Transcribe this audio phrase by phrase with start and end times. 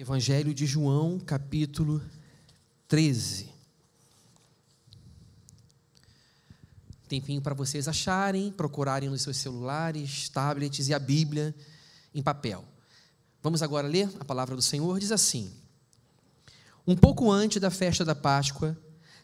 [0.00, 2.00] Evangelho de João, capítulo
[2.88, 3.50] 13.
[7.06, 11.54] Tempinho para vocês acharem, procurarem nos seus celulares, tablets e a Bíblia
[12.14, 12.64] em papel.
[13.42, 14.98] Vamos agora ler a palavra do Senhor?
[14.98, 15.52] Diz assim:
[16.86, 18.74] Um pouco antes da festa da Páscoa,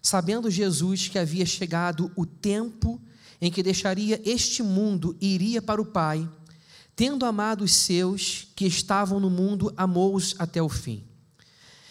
[0.03, 3.01] sabendo Jesus que havia chegado o tempo
[3.41, 6.29] em que deixaria este mundo e iria para o Pai,
[6.97, 11.05] tendo amado os seus que estavam no mundo, amou-os até o fim.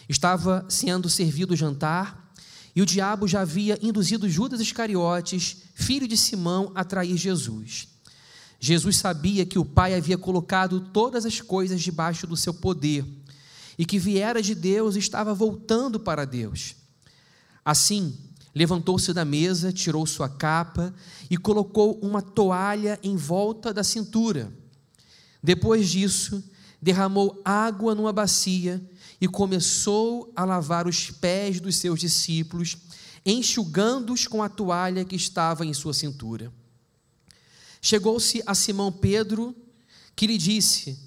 [0.08, 2.32] Estava sendo servido o jantar,
[2.74, 7.88] e o diabo já havia induzido Judas Iscariotes, filho de Simão, a trair Jesus.
[8.58, 13.06] Jesus sabia que o Pai havia colocado todas as coisas debaixo do seu poder
[13.78, 16.74] e que viera de Deus e estava voltando para Deus.
[17.64, 18.16] Assim,
[18.54, 20.94] levantou-se da mesa, tirou sua capa
[21.30, 24.52] e colocou uma toalha em volta da cintura.
[25.46, 26.42] Depois disso,
[26.82, 28.84] derramou água numa bacia
[29.20, 32.76] e começou a lavar os pés dos seus discípulos,
[33.24, 36.52] enxugando-os com a toalha que estava em sua cintura.
[37.80, 39.54] Chegou-se a Simão Pedro,
[40.16, 40.98] que lhe disse: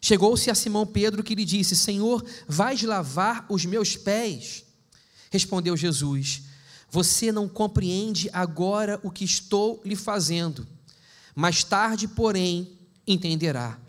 [0.00, 4.64] Chegou-se a Simão Pedro que lhe disse: Senhor, vais lavar os meus pés?
[5.32, 6.42] Respondeu Jesus:
[6.88, 10.64] Você não compreende agora o que estou lhe fazendo.
[11.34, 12.78] Mais tarde, porém,
[13.12, 13.79] entenderá.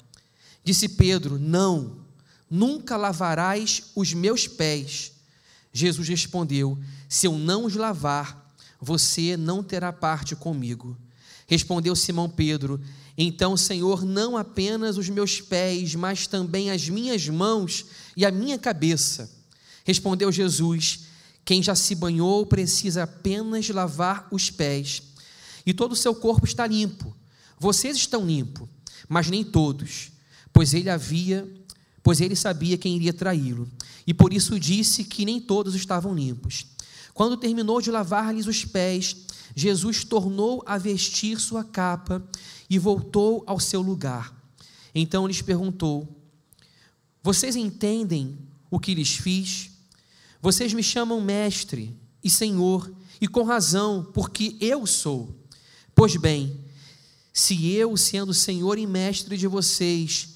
[0.64, 1.98] Disse Pedro: Não,
[2.50, 5.12] nunca lavarás os meus pés.
[5.74, 10.98] Jesus respondeu: Se eu não os lavar, você não terá parte comigo.
[11.48, 12.80] Respondeu Simão Pedro:
[13.18, 18.58] Então, Senhor, não apenas os meus pés, mas também as minhas mãos e a minha
[18.58, 19.32] cabeça.
[19.84, 21.06] Respondeu Jesus:
[21.44, 25.02] Quem já se banhou precisa apenas lavar os pés,
[25.66, 27.16] e todo o seu corpo está limpo.
[27.60, 28.68] Vocês estão limpos
[29.12, 30.10] mas nem todos,
[30.54, 31.50] pois ele havia,
[32.04, 33.70] pois ele sabia quem iria traí-lo,
[34.06, 36.66] e por isso disse que nem todos estavam limpos.
[37.14, 39.16] Quando terminou de lavar-lhes os pés,
[39.56, 42.24] Jesus tornou a vestir sua capa
[42.70, 44.36] e voltou ao seu lugar.
[44.96, 46.08] Então lhes perguntou:
[47.22, 48.38] Vocês entendem
[48.70, 49.70] o que lhes fiz?
[50.42, 55.36] Vocês me chamam mestre e senhor, e com razão, porque eu sou.
[55.94, 56.60] Pois bem,
[57.34, 60.30] se eu, sendo Senhor e Mestre de vocês,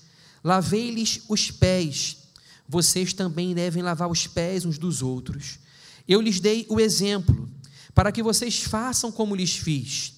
[0.45, 2.17] lavei-lhes os pés,
[2.69, 5.57] vocês também devem lavar os pés uns dos outros.
[6.07, 7.49] Eu lhes dei o exemplo,
[7.95, 10.13] para que vocês façam como lhes fiz.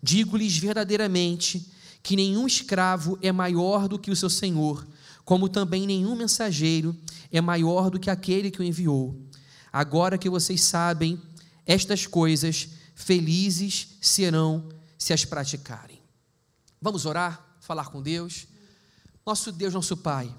[0.00, 1.68] Digo-lhes verdadeiramente
[2.04, 4.86] que nenhum escravo é maior do que o seu senhor,
[5.24, 6.96] como também nenhum mensageiro
[7.32, 9.20] é maior do que aquele que o enviou.
[9.72, 11.20] Agora que vocês sabem
[11.66, 16.00] estas coisas, felizes serão se as praticarem.
[16.80, 18.46] Vamos orar, falar com Deus.
[19.26, 20.34] Nosso Deus, nosso Pai,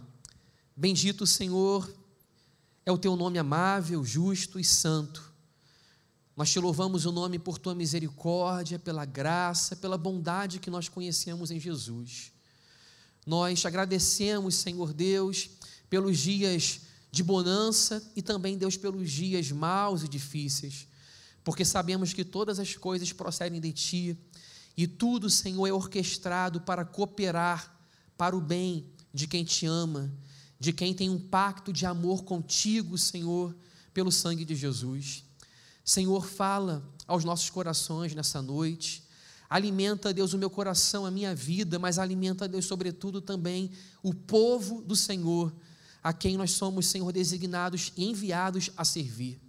[0.76, 1.92] bendito o Senhor,
[2.86, 5.34] é o teu nome amável, justo e santo.
[6.38, 11.50] Nós te louvamos o nome por tua misericórdia, pela graça, pela bondade que nós conhecemos
[11.50, 12.32] em Jesus.
[13.26, 15.50] Nós te agradecemos, Senhor Deus,
[15.90, 16.82] pelos dias
[17.12, 20.88] de bonança e também, Deus, pelos dias maus e difíceis,
[21.44, 24.18] porque sabemos que todas as coisas procedem de Ti
[24.78, 27.75] e tudo, Senhor, é orquestrado para cooperar
[28.18, 30.12] para o bem de quem te ama,
[30.60, 33.56] de quem tem um pacto de amor contigo, Senhor,
[33.94, 35.24] pelo sangue de Jesus.
[35.84, 39.04] Senhor, fala aos nossos corações nessa noite.
[39.50, 43.72] Alimenta, Deus, o meu coração, a minha vida, mas alimenta, Deus, sobretudo também
[44.02, 45.54] o povo do Senhor,
[46.02, 49.40] a quem nós somos, Senhor, designados e enviados a servir.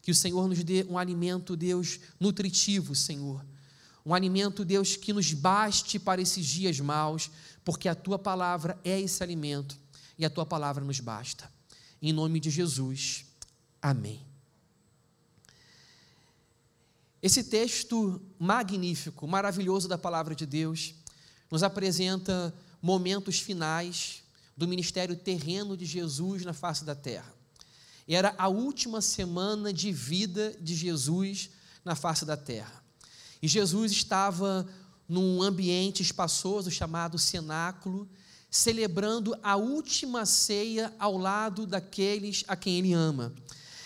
[0.00, 3.44] Que o Senhor nos dê um alimento, Deus, nutritivo, Senhor
[4.06, 7.28] um alimento, Deus, que nos baste para esses dias maus,
[7.66, 9.76] porque a tua palavra é esse alimento
[10.16, 11.52] e a tua palavra nos basta.
[12.00, 13.26] Em nome de Jesus,
[13.82, 14.24] amém.
[17.20, 20.94] Esse texto magnífico, maravilhoso da palavra de Deus,
[21.50, 24.22] nos apresenta momentos finais
[24.56, 27.34] do ministério terreno de Jesus na face da terra.
[28.06, 31.50] Era a última semana de vida de Jesus
[31.84, 32.80] na face da terra.
[33.42, 34.64] E Jesus estava
[35.08, 38.08] num ambiente espaçoso chamado cenáculo,
[38.50, 43.32] celebrando a última ceia ao lado daqueles a quem ele ama.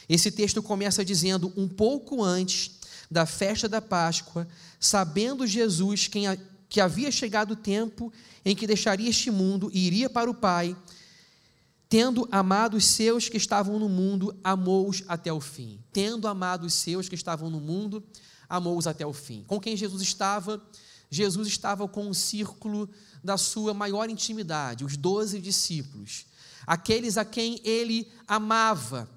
[0.09, 2.73] Esse texto começa dizendo: um pouco antes
[3.11, 4.47] da festa da Páscoa,
[4.79, 6.25] sabendo Jesus quem,
[6.69, 8.13] que havia chegado o tempo
[8.45, 10.77] em que deixaria este mundo e iria para o Pai,
[11.89, 15.81] tendo amado os seus que estavam no mundo, amou-os até o fim.
[15.93, 18.03] Tendo amado os seus que estavam no mundo,
[18.49, 19.45] amou-os até o fim.
[19.47, 20.63] Com quem Jesus estava?
[21.11, 22.89] Jesus estava com o um círculo
[23.23, 26.27] da sua maior intimidade, os doze discípulos.
[26.67, 29.09] aqueles a quem ele amava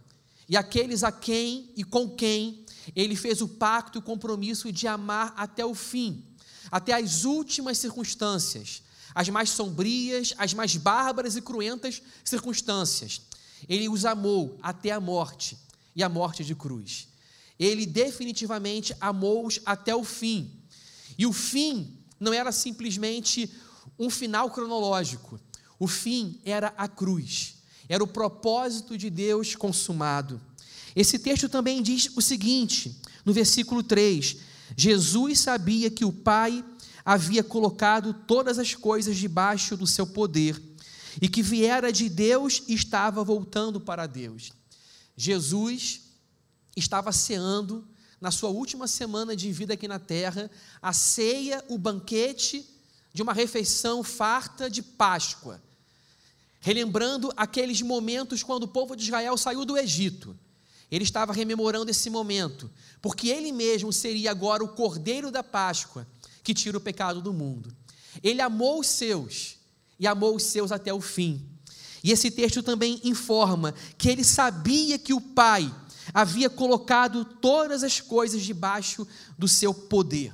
[0.50, 4.88] e aqueles a quem e com quem ele fez o pacto e o compromisso de
[4.88, 6.24] amar até o fim,
[6.72, 8.82] até as últimas circunstâncias,
[9.14, 13.22] as mais sombrias, as mais bárbaras e cruentas circunstâncias.
[13.70, 15.58] Ele os amou até a morte
[15.96, 17.08] e a morte de cruz.
[17.58, 20.52] Ele definitivamente amou-os até o fim.
[21.18, 23.52] E o fim não era simplesmente
[23.98, 25.40] um final cronológico.
[25.80, 27.56] O fim era a cruz.
[27.90, 30.40] Era o propósito de Deus consumado.
[30.96, 34.38] Esse texto também diz o seguinte, no versículo 3:
[34.78, 36.64] Jesus sabia que o Pai
[37.04, 40.62] havia colocado todas as coisas debaixo do seu poder
[41.22, 44.52] e que viera de Deus e estava voltando para Deus.
[45.16, 46.02] Jesus
[46.76, 47.88] estava ceando
[48.24, 50.50] na sua última semana de vida aqui na terra,
[50.82, 52.66] a ceia, o banquete
[53.14, 55.62] de uma refeição farta de Páscoa,
[56.62, 60.40] relembrando aqueles momentos quando o povo de Israel saiu do Egito.
[60.90, 62.72] Ele estava rememorando esse momento,
[63.02, 66.08] porque ele mesmo seria agora o cordeiro da Páscoa
[66.42, 67.76] que tira o pecado do mundo.
[68.24, 69.58] Ele amou os seus
[70.00, 71.46] e amou os seus até o fim.
[72.02, 75.70] E esse texto também informa que ele sabia que o Pai
[76.14, 79.08] havia colocado todas as coisas debaixo
[79.38, 80.34] do seu poder.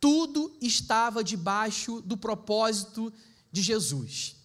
[0.00, 3.12] Tudo estava debaixo do propósito
[3.50, 4.36] de Jesus.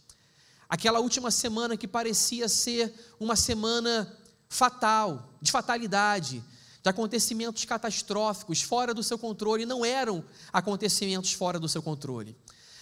[0.68, 4.12] Aquela última semana que parecia ser uma semana
[4.50, 6.44] fatal, de fatalidade,
[6.82, 12.36] de acontecimentos catastróficos fora do seu controle, não eram acontecimentos fora do seu controle.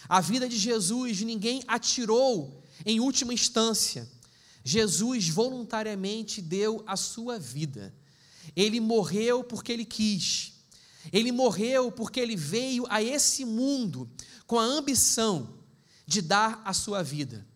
[0.07, 4.09] A vida de Jesus ninguém atirou em última instância.
[4.63, 7.93] Jesus voluntariamente deu a sua vida.
[8.55, 10.53] Ele morreu porque ele quis.
[11.11, 14.09] Ele morreu porque ele veio a esse mundo
[14.45, 15.57] com a ambição
[16.05, 17.47] de dar a sua vida,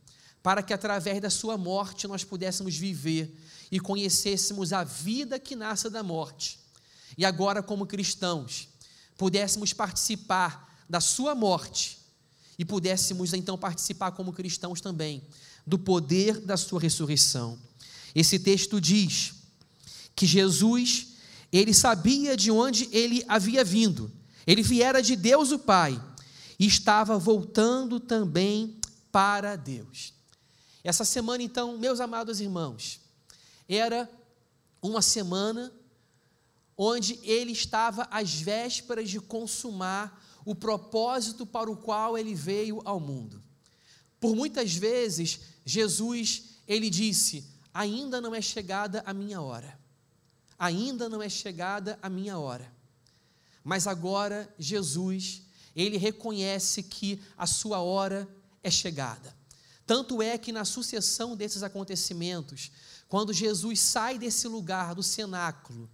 [0.41, 3.37] para que através da sua morte nós pudéssemos viver
[3.71, 6.59] e conhecêssemos a vida que nasce da morte.
[7.17, 8.69] E agora, como cristãos,
[9.17, 11.99] pudéssemos participar da sua morte
[12.57, 15.21] e pudéssemos então participar como cristãos também
[15.65, 17.57] do poder da sua ressurreição.
[18.13, 19.33] Esse texto diz
[20.15, 21.07] que Jesus,
[21.51, 24.11] ele sabia de onde ele havia vindo.
[24.47, 26.01] Ele viera de Deus o Pai
[26.59, 28.79] e estava voltando também
[29.11, 30.13] para Deus.
[30.83, 32.99] Essa semana, então, meus amados irmãos,
[33.67, 34.09] era
[34.81, 35.73] uma semana
[36.77, 42.99] onde ele estava às vésperas de consumar o propósito para o qual ele veio ao
[42.99, 43.41] mundo.
[44.19, 49.79] Por muitas vezes, Jesus, ele disse: "Ainda não é chegada a minha hora.
[50.57, 52.71] Ainda não é chegada a minha hora."
[53.63, 55.41] Mas agora Jesus,
[55.75, 58.27] ele reconhece que a sua hora
[58.63, 59.35] é chegada.
[59.85, 62.71] Tanto é que na sucessão desses acontecimentos,
[63.07, 65.89] quando Jesus sai desse lugar do cenáculo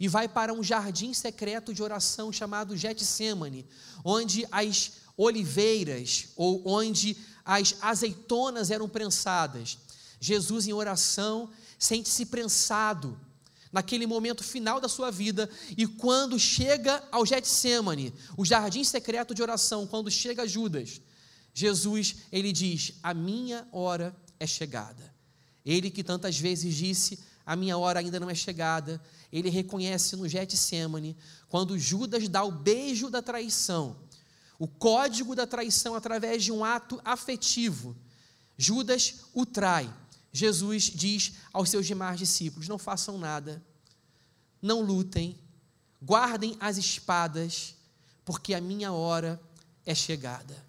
[0.00, 3.66] e vai para um jardim secreto de oração chamado Getsemane,
[4.02, 9.78] onde as oliveiras ou onde as azeitonas eram prensadas.
[10.18, 13.18] Jesus, em oração, sente-se prensado
[13.74, 19.42] naquele momento final da sua vida, e quando chega ao Getsemane, o jardim secreto de
[19.42, 21.00] oração, quando chega Judas,
[21.52, 25.12] Jesus, ele diz: A minha hora é chegada.
[25.66, 29.02] Ele que tantas vezes disse: A minha hora ainda não é chegada.
[29.32, 31.16] Ele reconhece no Getsemane,
[31.48, 33.96] quando Judas dá o beijo da traição,
[34.58, 37.96] o código da traição através de um ato afetivo.
[38.56, 39.92] Judas o trai.
[40.32, 43.62] Jesus diz aos seus demais discípulos: Não façam nada,
[44.60, 45.38] não lutem,
[46.02, 47.76] guardem as espadas,
[48.24, 49.40] porque a minha hora
[49.84, 50.64] é chegada.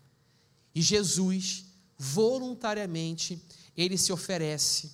[0.74, 1.66] E Jesus,
[1.98, 3.42] voluntariamente,
[3.76, 4.92] ele se oferece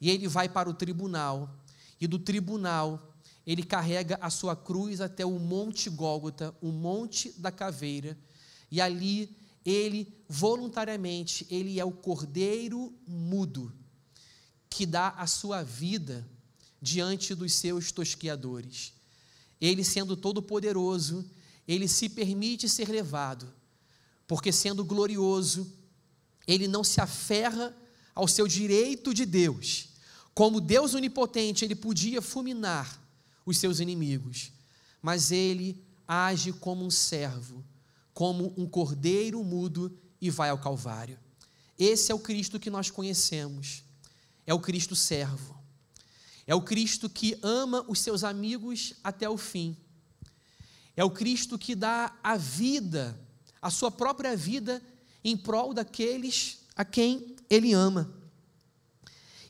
[0.00, 1.48] e ele vai para o tribunal,
[2.00, 3.14] e do tribunal
[3.46, 8.16] ele carrega a sua cruz até o Monte Gólgota, o Monte da Caveira,
[8.70, 13.72] e ali ele voluntariamente, ele é o cordeiro mudo
[14.68, 16.26] que dá a sua vida
[16.80, 18.94] diante dos seus tosquiadores.
[19.60, 21.28] Ele sendo todo poderoso,
[21.66, 23.52] ele se permite ser levado,
[24.26, 25.70] porque sendo glorioso,
[26.46, 27.76] ele não se aferra
[28.14, 29.88] ao seu direito de Deus.
[30.32, 32.98] Como Deus onipotente, ele podia fulminar
[33.44, 34.52] os seus inimigos,
[35.02, 37.64] mas ele age como um servo,
[38.20, 41.18] como um cordeiro mudo e vai ao Calvário.
[41.78, 43.82] Esse é o Cristo que nós conhecemos.
[44.46, 45.58] É o Cristo servo.
[46.46, 49.74] É o Cristo que ama os seus amigos até o fim.
[50.94, 53.18] É o Cristo que dá a vida,
[53.62, 54.82] a sua própria vida,
[55.24, 58.12] em prol daqueles a quem ele ama.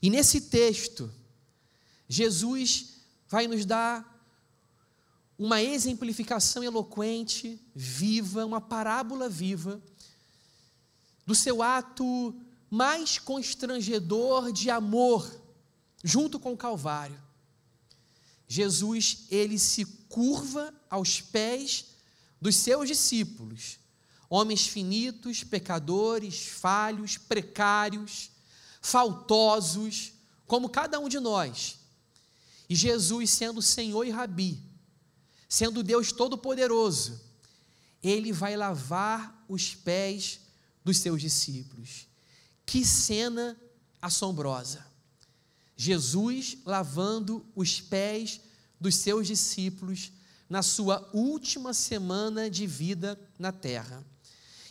[0.01, 1.11] E nesse texto,
[2.07, 4.10] Jesus vai nos dar
[5.41, 9.81] uma exemplificação eloquente, viva, uma parábola viva,
[11.25, 12.35] do seu ato
[12.69, 15.27] mais constrangedor de amor,
[16.03, 17.19] junto com o Calvário.
[18.47, 21.85] Jesus, ele se curva aos pés
[22.39, 23.79] dos seus discípulos,
[24.29, 28.29] homens finitos, pecadores, falhos, precários,
[28.79, 30.13] faltosos,
[30.45, 31.79] como cada um de nós.
[32.69, 34.69] E Jesus, sendo Senhor e Rabi,
[35.51, 37.19] sendo Deus Todo-Poderoso,
[38.01, 40.39] ele vai lavar os pés
[40.81, 42.07] dos seus discípulos.
[42.65, 43.59] Que cena
[44.01, 44.87] assombrosa!
[45.75, 48.39] Jesus lavando os pés
[48.79, 50.13] dos seus discípulos
[50.49, 54.05] na sua última semana de vida na terra.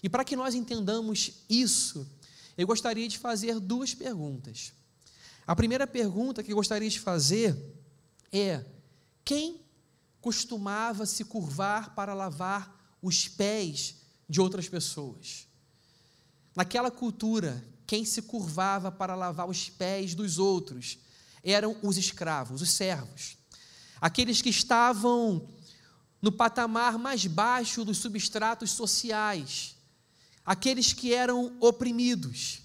[0.03, 2.11] E para que nós entendamos isso,
[2.57, 4.73] eu gostaria de fazer duas perguntas.
[5.47, 7.55] A primeira pergunta que eu gostaria de fazer
[8.33, 8.65] é:
[9.23, 9.61] quem
[10.21, 13.97] costumava se curvar para lavar os pés
[14.29, 15.47] de outras pessoas?
[16.55, 20.99] Naquela cultura, quem se curvava para lavar os pés dos outros
[21.43, 23.37] eram os escravos, os servos,
[24.01, 25.49] aqueles que estavam
[26.21, 29.75] no patamar mais baixo dos substratos sociais,
[30.45, 32.61] aqueles que eram oprimidos,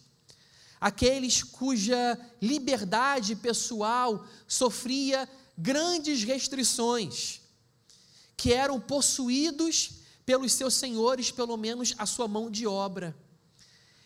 [0.79, 7.41] aqueles cuja liberdade pessoal sofria grandes restrições,
[8.37, 9.91] que eram possuídos
[10.25, 13.15] pelos seus senhores, pelo menos a sua mão de obra.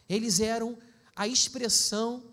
[0.08, 0.78] Eles eram
[1.16, 2.24] a expressão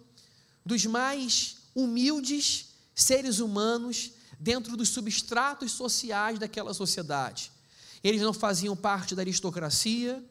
[0.64, 7.52] dos mais humildes seres humanos dentro dos substratos sociais daquela sociedade.
[8.02, 10.24] Eles não faziam parte da aristocracia,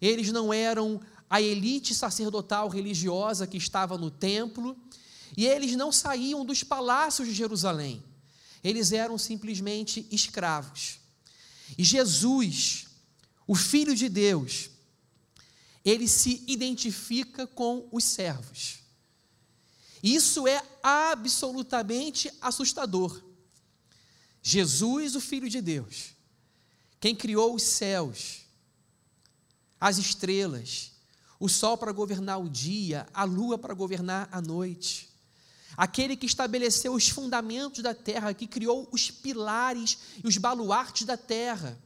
[0.00, 4.76] eles não eram a elite sacerdotal religiosa que estava no templo,
[5.36, 8.02] e eles não saíam dos palácios de Jerusalém.
[8.64, 10.98] Eles eram simplesmente escravos.
[11.76, 12.86] E Jesus,
[13.46, 14.70] o Filho de Deus,
[15.84, 18.78] ele se identifica com os servos.
[20.02, 23.22] Isso é absolutamente assustador.
[24.42, 26.14] Jesus, o Filho de Deus,
[27.00, 28.42] quem criou os céus,
[29.78, 30.92] as estrelas,
[31.38, 35.13] o sol para governar o dia, a lua para governar a noite,
[35.76, 41.16] aquele que estabeleceu os fundamentos da terra, que criou os pilares e os baluartes da
[41.16, 41.78] terra,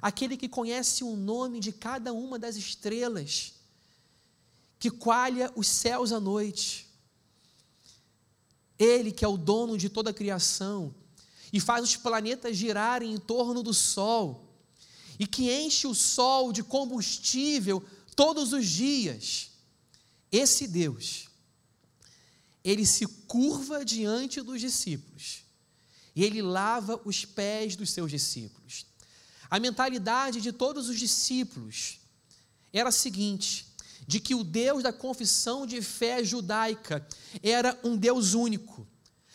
[0.00, 3.54] aquele que conhece o nome de cada uma das estrelas,
[4.78, 6.86] que coalha os céus à noite,
[8.78, 10.94] ele que é o dono de toda a criação,
[11.52, 14.44] e faz os planetas girarem em torno do Sol,
[15.18, 17.84] e que enche o Sol de combustível
[18.14, 19.50] todos os dias.
[20.30, 21.27] Esse Deus,
[22.70, 25.44] ele se curva diante dos discípulos
[26.14, 28.86] e ele lava os pés dos seus discípulos.
[29.48, 32.00] A mentalidade de todos os discípulos
[32.72, 33.66] era a seguinte:
[34.06, 37.06] de que o Deus da confissão de fé judaica
[37.42, 38.86] era um Deus único,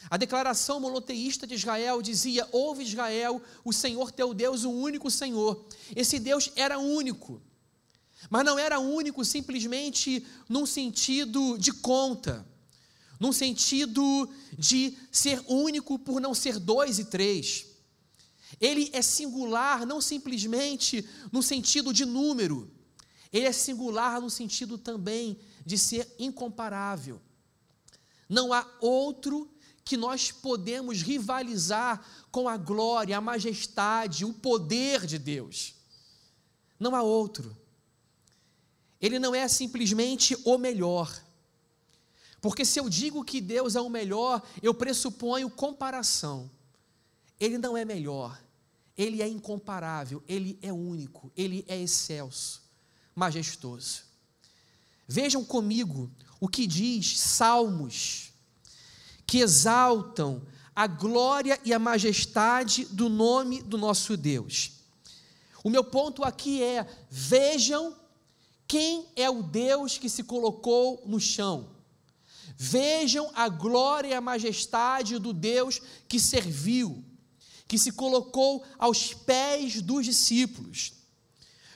[0.09, 5.65] a declaração monoteísta de Israel dizia: Ouve Israel, o Senhor teu Deus, o único Senhor.
[5.95, 7.41] Esse Deus era único,
[8.29, 12.45] mas não era único simplesmente num sentido de conta,
[13.23, 17.65] num sentido de ser único por não ser dois e três.
[18.59, 22.69] Ele é singular não simplesmente no sentido de número,
[23.31, 27.21] ele é singular no sentido também de ser incomparável.
[28.27, 29.49] Não há outro
[29.85, 35.75] que nós podemos rivalizar com a glória, a majestade, o poder de Deus.
[36.77, 37.55] Não há outro.
[38.99, 41.22] Ele não é simplesmente o melhor.
[42.43, 46.51] Porque se eu digo que Deus é o melhor, eu pressuponho comparação.
[47.39, 48.37] Ele não é melhor.
[48.97, 52.61] Ele é incomparável, ele é único, ele é excelso,
[53.15, 54.03] majestoso.
[55.07, 58.33] Vejam comigo o que diz Salmos
[59.25, 60.45] que exaltam
[60.75, 64.81] a glória e a majestade do nome do nosso Deus.
[65.63, 67.95] O meu ponto aqui é: vejam
[68.67, 71.72] quem é o Deus que se colocou no chão.
[72.57, 77.03] Vejam a glória e a majestade do Deus que serviu,
[77.67, 80.93] que se colocou aos pés dos discípulos.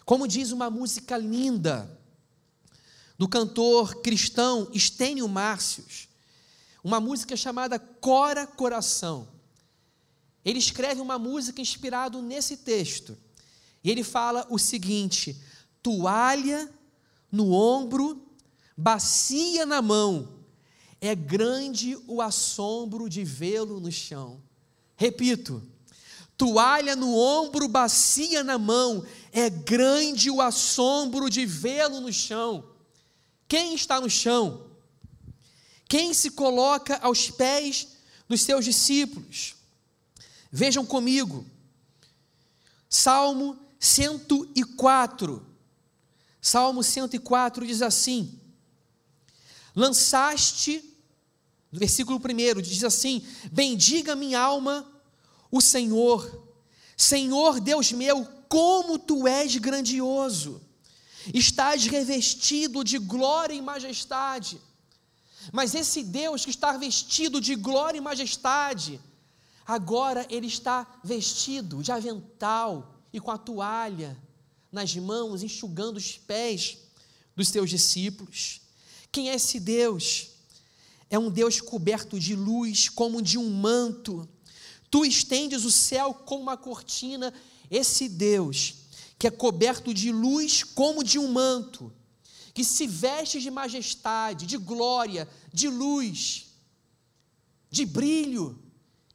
[0.05, 2.00] Como diz uma música linda
[3.17, 6.07] do cantor cristão Estênio Márcios,
[6.84, 9.27] uma música chamada Cora Coração.
[10.46, 13.17] Ele escreve uma música inspirado nesse texto.
[13.84, 15.41] E ele fala o seguinte:
[15.84, 16.72] toalha
[17.31, 18.25] no ombro,
[18.77, 20.37] bacia na mão,
[21.00, 24.42] é grande o assombro de vê-lo no chão.
[24.96, 25.62] Repito,
[26.36, 32.63] toalha no ombro, bacia na mão, é grande o assombro de vê-lo no chão.
[33.48, 34.66] Quem está no chão?
[35.88, 37.88] Quem se coloca aos pés
[38.27, 39.56] dos seus discípulos?
[40.51, 41.46] Vejam comigo,
[42.89, 45.46] Salmo 104.
[46.42, 48.39] Salmo 104 diz assim:
[49.77, 50.84] Lançaste,
[51.72, 54.91] no versículo 1 diz assim: Bendiga minha alma
[55.51, 56.50] o Senhor,
[56.98, 60.60] Senhor Deus meu, como tu és grandioso,
[61.31, 64.60] estás revestido de glória e majestade.
[65.53, 69.00] Mas esse Deus que está vestido de glória e majestade,
[69.63, 74.17] agora ele está vestido de avental e com a toalha
[74.72, 76.79] nas mãos, enxugando os pés
[77.36, 78.65] dos seus discípulos.
[79.12, 80.30] Quem é esse Deus?
[81.10, 84.28] É um Deus coberto de luz, como de um manto.
[84.90, 87.34] Tu estendes o céu como uma cortina.
[87.70, 88.76] Esse Deus,
[89.18, 91.92] que é coberto de luz como de um manto,
[92.54, 96.48] que se veste de majestade, de glória, de luz,
[97.70, 98.58] de brilho,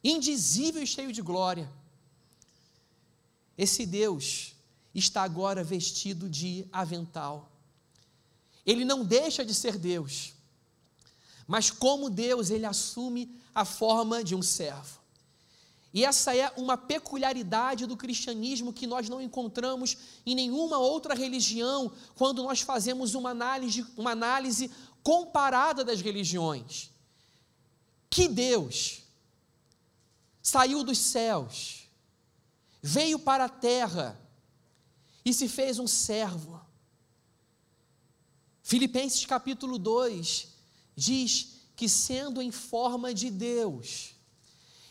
[0.03, 1.71] indizível e cheio de glória.
[3.57, 4.55] Esse Deus
[4.93, 7.51] está agora vestido de avental.
[8.65, 10.33] Ele não deixa de ser Deus,
[11.47, 15.03] mas como Deus, ele assume a forma de um servo.
[15.93, 21.91] E essa é uma peculiaridade do cristianismo que nós não encontramos em nenhuma outra religião
[22.15, 24.71] quando nós fazemos uma análise, uma análise
[25.03, 26.89] comparada das religiões.
[28.09, 29.03] Que Deus
[30.41, 31.87] saiu dos céus,
[32.81, 34.19] veio para a terra
[35.23, 36.59] e se fez um servo.
[38.73, 40.47] Filipenses capítulo 2
[40.95, 44.15] diz que, sendo em forma de Deus,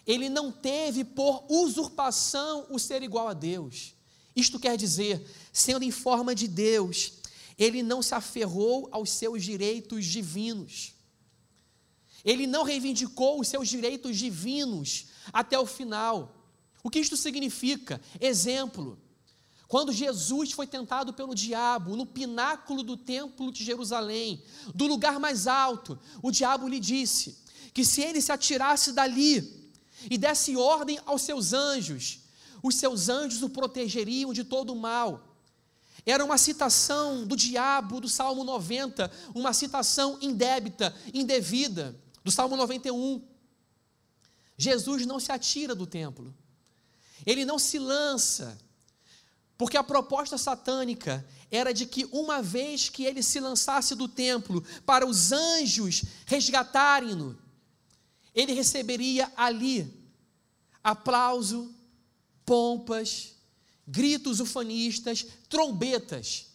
[0.07, 3.93] ele não teve por usurpação o ser igual a Deus.
[4.37, 7.15] Isto quer dizer, sendo em forma de Deus,
[7.59, 10.95] ele não se aferrou aos seus direitos divinos.
[12.25, 16.47] Ele não reivindicou os seus direitos divinos até o final.
[16.85, 18.01] O que isto significa?
[18.21, 18.97] Exemplo:
[19.73, 24.43] quando Jesus foi tentado pelo diabo no pináculo do templo de Jerusalém,
[24.75, 27.39] do lugar mais alto, o diabo lhe disse
[27.73, 29.73] que se ele se atirasse dali
[30.11, 32.21] e desse ordem aos seus anjos,
[32.63, 35.39] os seus anjos o protegeriam de todo o mal.
[36.05, 43.27] Era uma citação do diabo do Salmo 90, uma citação indébita, indevida, do Salmo 91.
[44.55, 46.35] Jesus não se atira do templo,
[47.25, 48.61] ele não se lança,
[49.63, 54.61] porque a proposta satânica era de que uma vez que ele se lançasse do templo
[54.85, 57.39] para os anjos resgatarem-no,
[58.35, 59.89] ele receberia ali
[60.83, 61.73] aplauso,
[62.45, 63.37] pompas,
[63.87, 66.49] gritos ufanistas, trombetas,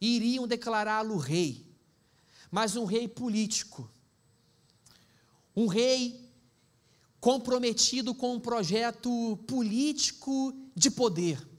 [0.00, 1.64] e iriam declará-lo rei,
[2.50, 3.88] mas um rei político,
[5.54, 6.28] um rei
[7.20, 11.49] comprometido com um projeto político de poder.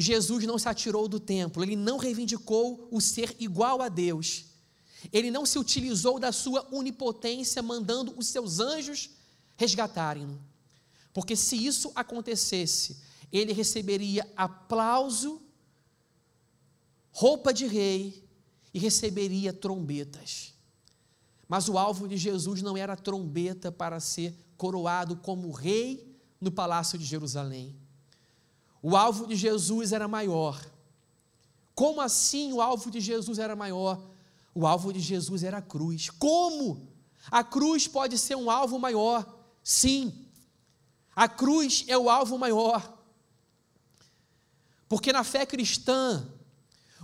[0.00, 4.46] Jesus não se atirou do templo, ele não reivindicou o ser igual a Deus,
[5.12, 9.10] ele não se utilizou da sua onipotência, mandando os seus anjos
[9.56, 10.40] resgatarem-no.
[11.12, 12.98] Porque se isso acontecesse,
[13.32, 15.40] ele receberia aplauso,
[17.10, 18.24] roupa de rei
[18.72, 20.54] e receberia trombetas.
[21.48, 26.96] Mas o alvo de Jesus não era trombeta para ser coroado como rei no palácio
[26.96, 27.74] de Jerusalém.
[28.82, 30.64] O alvo de Jesus era maior.
[31.74, 34.00] Como assim o alvo de Jesus era maior?
[34.54, 36.10] O alvo de Jesus era a cruz.
[36.10, 36.88] Como?
[37.30, 39.38] A cruz pode ser um alvo maior?
[39.62, 40.26] Sim.
[41.14, 42.98] A cruz é o alvo maior.
[44.88, 46.26] Porque na fé cristã,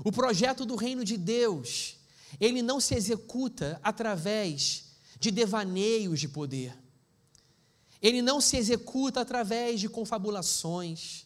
[0.04, 1.96] o projeto do reino de Deus,
[2.40, 4.86] ele não se executa através
[5.18, 6.76] de devaneios de poder.
[8.02, 11.25] Ele não se executa através de confabulações,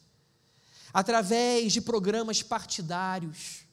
[0.93, 3.65] através de programas partidários,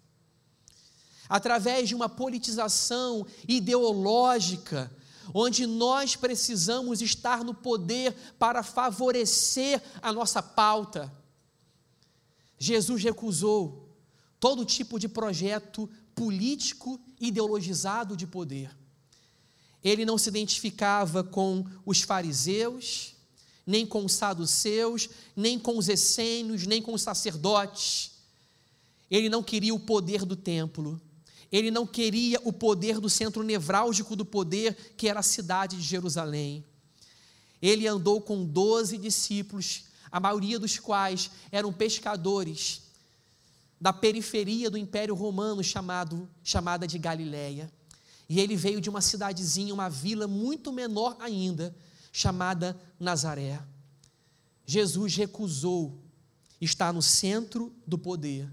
[1.27, 4.91] através de uma politização ideológica
[5.34, 11.12] onde nós precisamos estar no poder para favorecer a nossa pauta.
[12.58, 13.93] Jesus recusou
[14.39, 18.75] todo tipo de projeto político ideologizado de poder.
[19.84, 23.15] Ele não se identificava com os fariseus,
[23.67, 28.12] nem com os saduceus, nem com os essênios, nem com os sacerdotes.
[29.12, 30.99] Ele não queria o poder do templo.
[31.51, 35.84] Ele não queria o poder do centro nevrálgico do poder, que era a cidade de
[35.84, 36.63] Jerusalém.
[37.62, 42.82] Ele andou com doze discípulos, a maioria dos quais eram pescadores
[43.80, 47.71] da periferia do Império Romano chamado, chamada de Galiléia.
[48.30, 51.75] E ele veio de uma cidadezinha, uma vila muito menor ainda,
[52.12, 53.62] chamada Nazaré.
[54.66, 55.98] Jesus recusou
[56.60, 58.52] estar no centro do poder,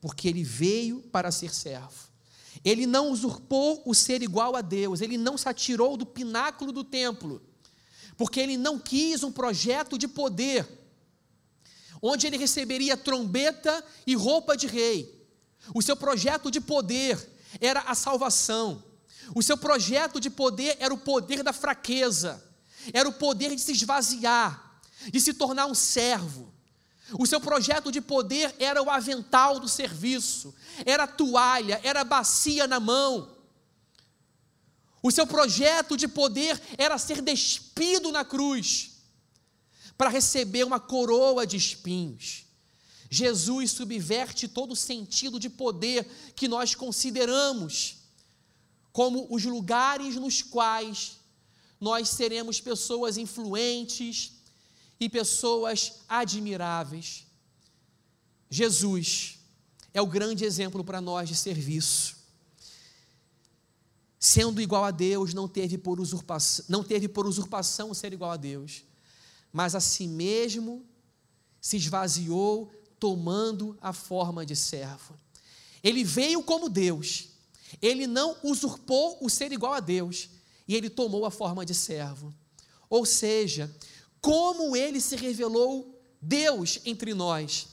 [0.00, 2.12] porque ele veio para ser servo.
[2.64, 6.84] Ele não usurpou o ser igual a Deus, ele não se atirou do pináculo do
[6.84, 7.42] templo,
[8.16, 10.66] porque ele não quis um projeto de poder,
[12.00, 15.26] onde ele receberia trombeta e roupa de rei.
[15.74, 18.82] O seu projeto de poder era a salvação.
[19.34, 22.42] O seu projeto de poder era o poder da fraqueza,
[22.92, 26.52] era o poder de se esvaziar, de se tornar um servo.
[27.18, 32.04] O seu projeto de poder era o avental do serviço, era a toalha, era a
[32.04, 33.36] bacia na mão.
[35.02, 38.92] O seu projeto de poder era ser despido na cruz,
[39.96, 42.46] para receber uma coroa de espinhos.
[43.10, 47.98] Jesus subverte todo o sentido de poder que nós consideramos
[48.92, 51.18] como os lugares nos quais
[51.80, 54.32] nós seremos pessoas influentes
[54.98, 57.26] e pessoas admiráveis.
[58.48, 59.38] Jesus
[59.92, 62.16] é o grande exemplo para nós de serviço.
[64.18, 68.36] Sendo igual a Deus, não teve por usurpação, não teve por usurpação ser igual a
[68.36, 68.82] Deus,
[69.52, 70.84] mas a si mesmo
[71.60, 75.18] se esvaziou, tomando a forma de servo.
[75.82, 77.28] Ele veio como Deus,
[77.82, 80.30] ele não usurpou o ser igual a Deus
[80.66, 82.34] e ele tomou a forma de servo.
[82.88, 83.74] Ou seja,
[84.20, 87.68] como ele se revelou Deus entre nós?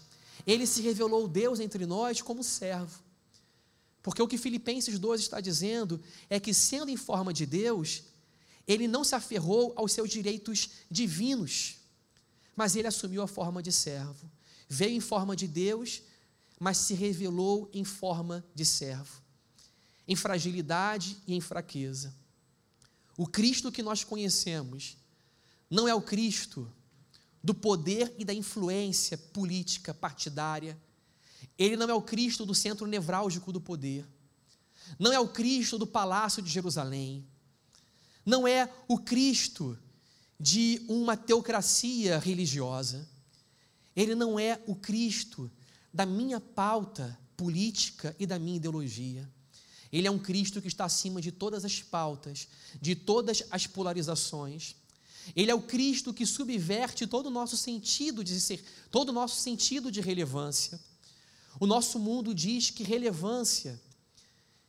[0.45, 3.03] Ele se revelou Deus entre nós como servo.
[4.01, 8.03] Porque o que Filipenses 2 está dizendo é que, sendo em forma de Deus,
[8.67, 11.75] ele não se aferrou aos seus direitos divinos,
[12.55, 14.29] mas ele assumiu a forma de servo.
[14.67, 16.01] Veio em forma de Deus,
[16.59, 19.21] mas se revelou em forma de servo
[20.11, 22.13] em fragilidade e em fraqueza.
[23.21, 24.97] O Cristo que nós conhecemos
[25.69, 26.67] não é o Cristo
[27.43, 30.75] do poder e da influência política partidária.
[31.55, 34.07] Ele não é o Cristo do centro nevrálgico do poder.
[34.97, 37.23] Não é o Cristo do palácio de Jerusalém.
[38.25, 39.77] Não é o Cristo
[40.39, 43.07] de uma teocracia religiosa.
[43.95, 45.51] Ele não é o Cristo
[45.93, 49.29] da minha pauta política e da minha ideologia.
[49.91, 52.47] Ele é um Cristo que está acima de todas as pautas,
[52.79, 54.75] de todas as polarizações.
[55.35, 59.41] Ele é o Cristo que subverte todo o nosso sentido de ser, todo o nosso
[59.41, 60.79] sentido de relevância.
[61.59, 63.79] O nosso mundo diz que relevância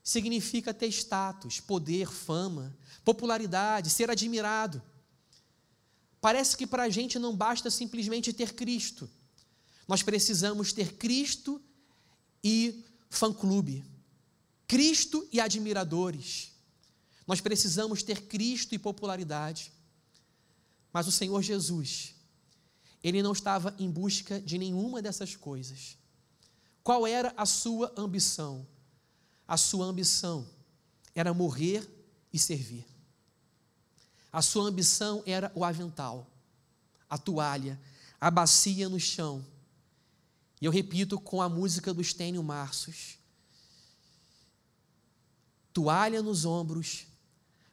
[0.03, 4.83] significa ter status, poder, fama, popularidade, ser admirado.
[6.21, 9.09] Parece que para a gente não basta simplesmente ter Cristo.
[9.87, 11.61] Nós precisamos ter Cristo
[12.43, 13.85] e fã-clube.
[14.73, 16.51] Cristo e admiradores.
[17.27, 19.71] Nós precisamos ter Cristo e popularidade.
[20.91, 22.15] Mas o Senhor Jesus,
[23.05, 25.99] ele não estava em busca de nenhuma dessas coisas.
[26.83, 28.67] Qual era a sua ambição?
[29.47, 30.49] A sua ambição
[31.15, 31.87] era morrer
[32.33, 32.87] e servir.
[34.33, 36.27] A sua ambição era o avental,
[37.11, 37.79] a toalha,
[38.19, 39.45] a bacia no chão.
[40.63, 43.21] E eu repito com a música do Estênio Marços:
[45.73, 47.07] toalha nos ombros,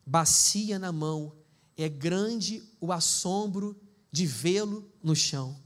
[0.05, 1.35] bacia na mão,
[1.77, 3.79] é grande o assombro
[4.12, 5.59] de vê-lo no chão.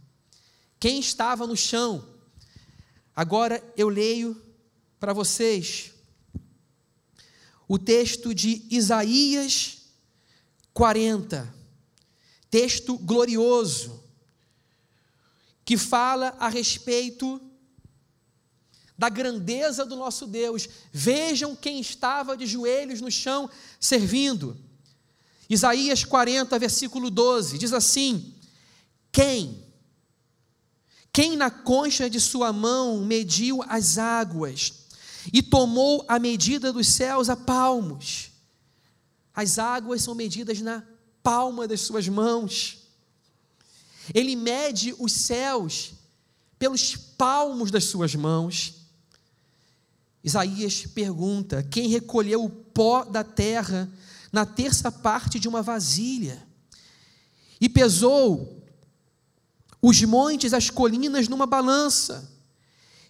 [0.80, 2.08] Quem estava no chão?
[3.16, 4.42] Agora eu leio
[5.00, 5.92] para vocês
[7.68, 9.84] o texto de Isaías
[10.74, 11.54] 40,
[12.50, 14.04] texto glorioso,
[15.64, 17.42] que fala a respeito
[18.98, 20.68] da grandeza do nosso Deus.
[20.92, 24.58] Vejam quem estava de joelhos no chão servindo.
[25.50, 28.34] Isaías 40, versículo 12, diz assim:
[29.12, 29.64] Quem?
[31.12, 34.74] Quem na concha de sua mão mediu as águas
[35.32, 38.32] e tomou a medida dos céus a palmos?
[39.34, 40.84] As águas são medidas na
[41.22, 42.80] palma das suas mãos.
[44.14, 45.94] Ele mede os céus
[46.58, 48.83] pelos palmos das suas mãos.
[50.24, 53.92] Isaías pergunta: quem recolheu o pó da terra
[54.32, 56.42] na terça parte de uma vasilha
[57.60, 58.64] e pesou
[59.82, 62.32] os montes, as colinas numa balança?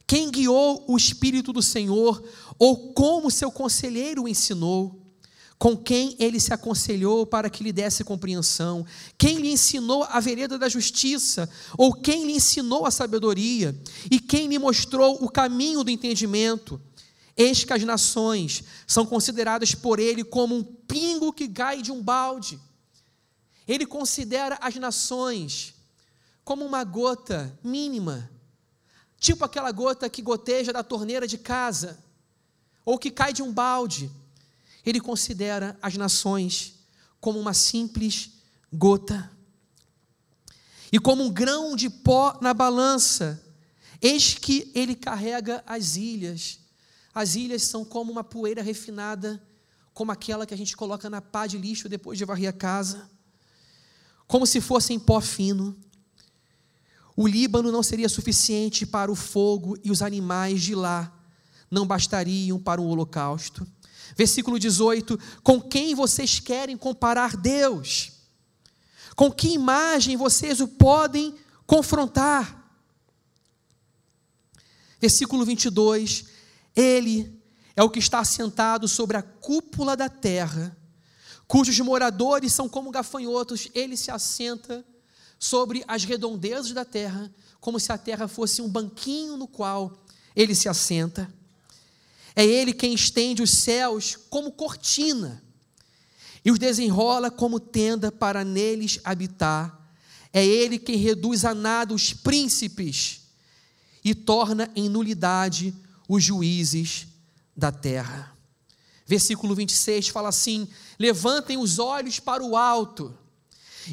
[0.08, 2.21] Quem guiou o Espírito do Senhor,
[2.60, 4.99] ou como seu conselheiro o ensinou?
[5.58, 8.86] Com quem ele se aconselhou para que lhe desse compreensão?
[9.17, 11.49] Quem lhe ensinou a vereda da justiça?
[11.78, 13.73] Ou quem lhe ensinou a sabedoria?
[14.12, 16.82] E quem lhe mostrou o caminho do entendimento?
[17.36, 22.02] Eis que as nações são consideradas por ele como um pingo que cai de um
[22.02, 22.60] balde.
[23.67, 25.74] Ele considera as nações
[26.43, 28.30] como uma gota mínima
[29.24, 31.98] tipo aquela gota que goteja da torneira de casa,
[32.84, 34.12] ou que cai de um balde.
[34.86, 36.74] Ele considera as nações
[37.22, 38.32] como uma simples
[38.69, 39.32] gota.
[40.91, 43.41] E como um grão de pó na balança,
[44.02, 46.60] eis que ele carrega as ilhas.
[47.13, 49.41] As ilhas são como uma poeira refinada,
[49.93, 53.10] como aquela que a gente coloca na pá de lixo depois de varrer a casa,
[54.28, 55.78] como se fossem pó fino.
[57.15, 61.13] O Líbano não seria suficiente para o fogo e os animais de lá
[61.69, 63.67] não bastariam para o holocausto.
[64.15, 68.12] Versículo 18: Com quem vocês querem comparar Deus?
[69.15, 71.36] Com que imagem vocês o podem
[71.67, 72.60] confrontar?
[74.99, 76.33] Versículo 22:
[76.75, 77.41] Ele
[77.75, 80.75] é o que está assentado sobre a cúpula da terra,
[81.47, 84.86] cujos moradores são como gafanhotos, ele se assenta
[85.39, 90.03] sobre as redondezas da terra, como se a terra fosse um banquinho no qual
[90.36, 91.31] ele se assenta.
[92.36, 95.43] É ele quem estende os céus como cortina
[96.43, 99.79] e os desenrola como tenda para neles habitar.
[100.31, 103.21] É ele quem reduz a nada os príncipes
[104.03, 105.73] e torna em nulidade
[106.13, 107.08] os juízes
[107.56, 108.36] da terra.
[109.06, 110.67] Versículo 26 fala assim:
[110.99, 113.17] Levantem os olhos para o alto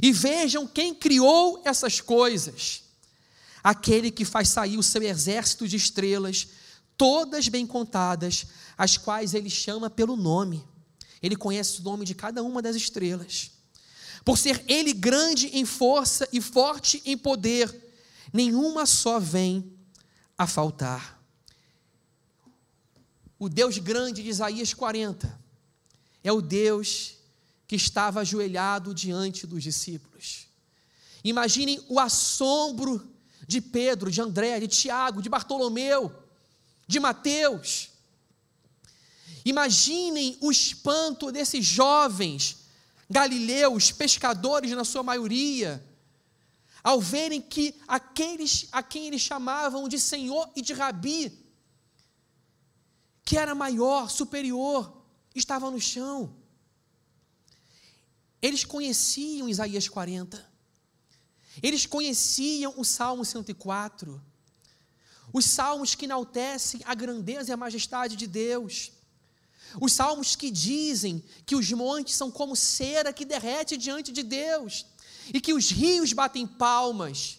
[0.02, 2.82] e vejam quem criou essas coisas.
[3.62, 6.48] Aquele que faz sair o seu exército de estrelas,
[6.96, 10.64] todas bem contadas, as quais ele chama pelo nome.
[11.22, 13.50] Ele conhece o nome de cada uma das estrelas.
[14.24, 17.74] Por ser ele grande em força e forte em poder,
[18.32, 19.72] nenhuma só vem
[20.38, 21.19] a faltar.
[23.40, 25.40] O Deus grande de Isaías 40
[26.22, 27.14] é o Deus
[27.66, 30.46] que estava ajoelhado diante dos discípulos.
[31.24, 33.10] Imaginem o assombro
[33.48, 36.12] de Pedro, de André, de Tiago, de Bartolomeu,
[36.86, 37.88] de Mateus.
[39.42, 42.58] Imaginem o espanto desses jovens
[43.08, 45.82] galileus, pescadores na sua maioria,
[46.84, 51.39] ao verem que aqueles a quem eles chamavam de Senhor e de Rabi,
[53.30, 54.92] que era maior, superior,
[55.36, 56.34] estava no chão.
[58.42, 60.44] Eles conheciam Isaías 40.
[61.62, 64.20] Eles conheciam o Salmo 104.
[65.32, 68.90] Os salmos que enaltecem a grandeza e a majestade de Deus.
[69.80, 74.84] Os salmos que dizem que os montes são como cera que derrete diante de Deus
[75.32, 77.38] e que os rios batem palmas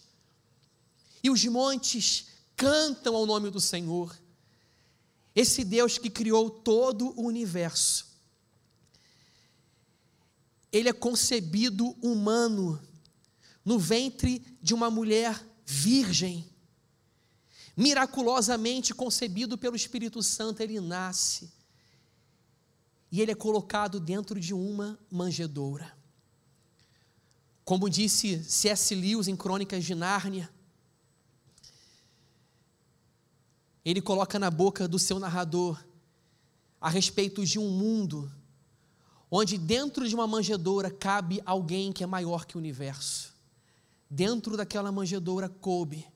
[1.22, 4.21] e os montes cantam ao nome do Senhor.
[5.34, 8.12] Esse Deus que criou todo o universo
[10.72, 12.80] ele é concebido humano
[13.62, 16.48] no ventre de uma mulher virgem.
[17.76, 21.52] Miraculosamente concebido pelo Espírito Santo, ele nasce.
[23.10, 25.94] E ele é colocado dentro de uma manjedoura.
[27.64, 28.94] Como disse C.S.
[28.94, 30.50] Lewis em Crônicas de Nárnia,
[33.84, 35.82] ele coloca na boca do seu narrador
[36.80, 38.30] a respeito de um mundo
[39.34, 43.32] onde dentro de uma manjedoura cabe alguém que é maior que o universo.
[44.10, 46.06] Dentro daquela manjedoura coube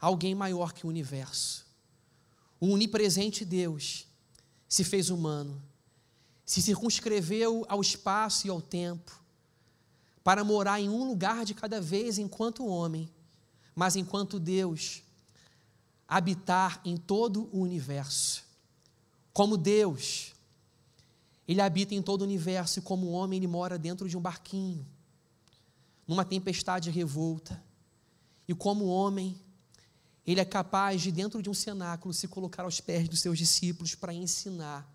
[0.00, 1.66] alguém maior que o universo.
[2.60, 4.06] O onipresente Deus
[4.68, 5.60] se fez humano,
[6.44, 9.20] se circunscreveu ao espaço e ao tempo,
[10.22, 13.10] para morar em um lugar de cada vez enquanto homem,
[13.74, 15.02] mas enquanto Deus,
[16.08, 18.42] habitar em todo o universo.
[19.32, 20.32] Como Deus,
[21.46, 24.86] ele habita em todo o universo e, como homem, ele mora dentro de um barquinho,
[26.06, 27.62] numa tempestade revolta.
[28.48, 29.38] E, como homem,
[30.26, 33.94] ele é capaz de, dentro de um cenáculo, se colocar aos pés dos seus discípulos
[33.94, 34.90] para ensinar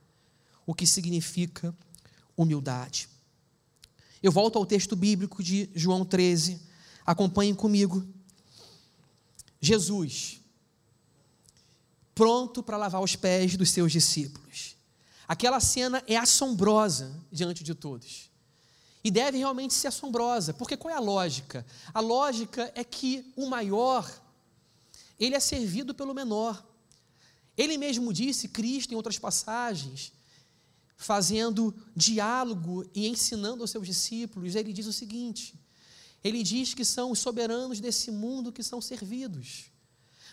[0.66, 1.76] o que significa
[2.36, 3.08] humildade.
[4.22, 6.62] Eu volto ao texto bíblico de João 13.
[7.06, 8.08] Acompanhem comigo.
[9.60, 10.43] Jesus,
[12.16, 14.76] pronto para lavar os pés dos seus discípulos.
[15.28, 18.30] Aquela cena é assombrosa diante de todos.
[19.04, 21.66] E deve realmente ser assombrosa, porque qual é a lógica?
[21.94, 24.10] A lógica é que o maior,
[25.20, 26.66] ele é servido pelo menor.
[27.58, 30.14] Ele mesmo disse, Cristo, em outras passagens,
[30.96, 35.54] fazendo diálogo e ensinando aos seus discípulos, ele diz o seguinte:
[36.24, 39.66] ele diz que são os soberanos desse mundo que são servidos.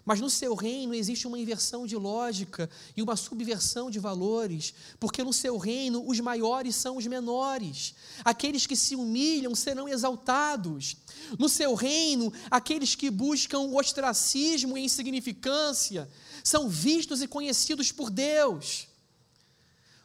[0.05, 5.23] Mas no seu reino existe uma inversão de lógica e uma subversão de valores, porque
[5.23, 10.97] no seu reino os maiores são os menores, aqueles que se humilham serão exaltados.
[11.39, 16.09] No seu reino, aqueles que buscam ostracismo e insignificância
[16.43, 18.89] são vistos e conhecidos por Deus.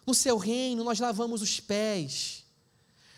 [0.06, 2.44] No seu reino, nós lavamos os pés,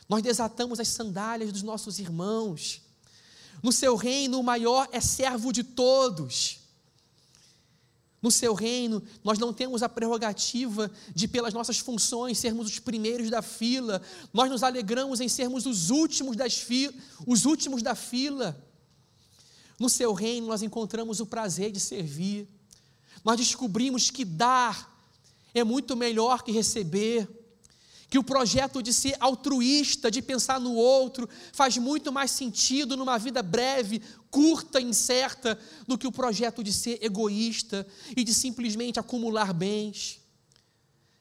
[0.07, 2.81] nós desatamos as sandálias dos nossos irmãos.
[3.61, 6.66] No seu reino, o maior é servo de todos.
[8.21, 13.29] No seu reino, nós não temos a prerrogativa de, pelas nossas funções, sermos os primeiros
[13.29, 14.01] da fila.
[14.33, 16.65] Nós nos alegramos em sermos os últimos, das
[17.27, 18.57] os últimos da fila.
[19.79, 22.47] No seu reino, nós encontramos o prazer de servir.
[23.23, 24.95] Nós descobrimos que dar
[25.53, 27.27] é muito melhor que receber
[28.09, 33.17] que o projeto de ser altruísta, de pensar no outro, faz muito mais sentido numa
[33.17, 39.53] vida breve, curta, incerta, do que o projeto de ser egoísta e de simplesmente acumular
[39.53, 40.21] bens.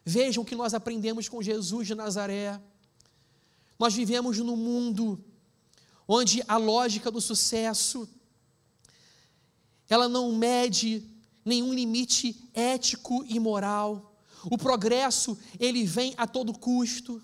[0.05, 2.61] Vejam o que nós aprendemos com Jesus de Nazaré.
[3.79, 5.23] Nós vivemos num mundo
[6.07, 8.09] onde a lógica do sucesso
[9.89, 11.05] ela não mede
[11.45, 14.16] nenhum limite ético e moral.
[14.51, 17.23] O progresso, ele vem a todo custo.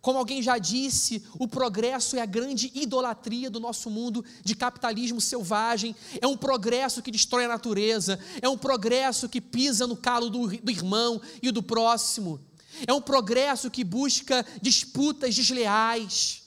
[0.00, 5.20] Como alguém já disse, o progresso é a grande idolatria do nosso mundo de capitalismo
[5.20, 5.96] selvagem.
[6.20, 8.18] É um progresso que destrói a natureza.
[8.40, 12.40] É um progresso que pisa no calo do, do irmão e do próximo.
[12.86, 16.42] É um progresso que busca disputas desleais.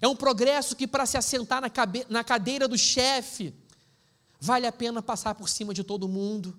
[0.00, 3.54] É um progresso que, para se assentar na, cabe, na cadeira do chefe,
[4.38, 6.58] vale a pena passar por cima de todo mundo.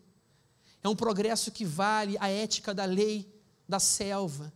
[0.84, 3.32] É um progresso que vale a ética da lei
[3.68, 4.52] da selva,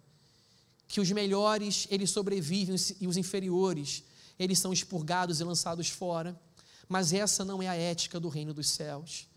[0.88, 4.04] que os melhores eles sobrevivem e os inferiores
[4.38, 6.40] eles são expurgados e lançados fora.
[6.88, 9.28] Mas essa não é a ética do reino dos céus.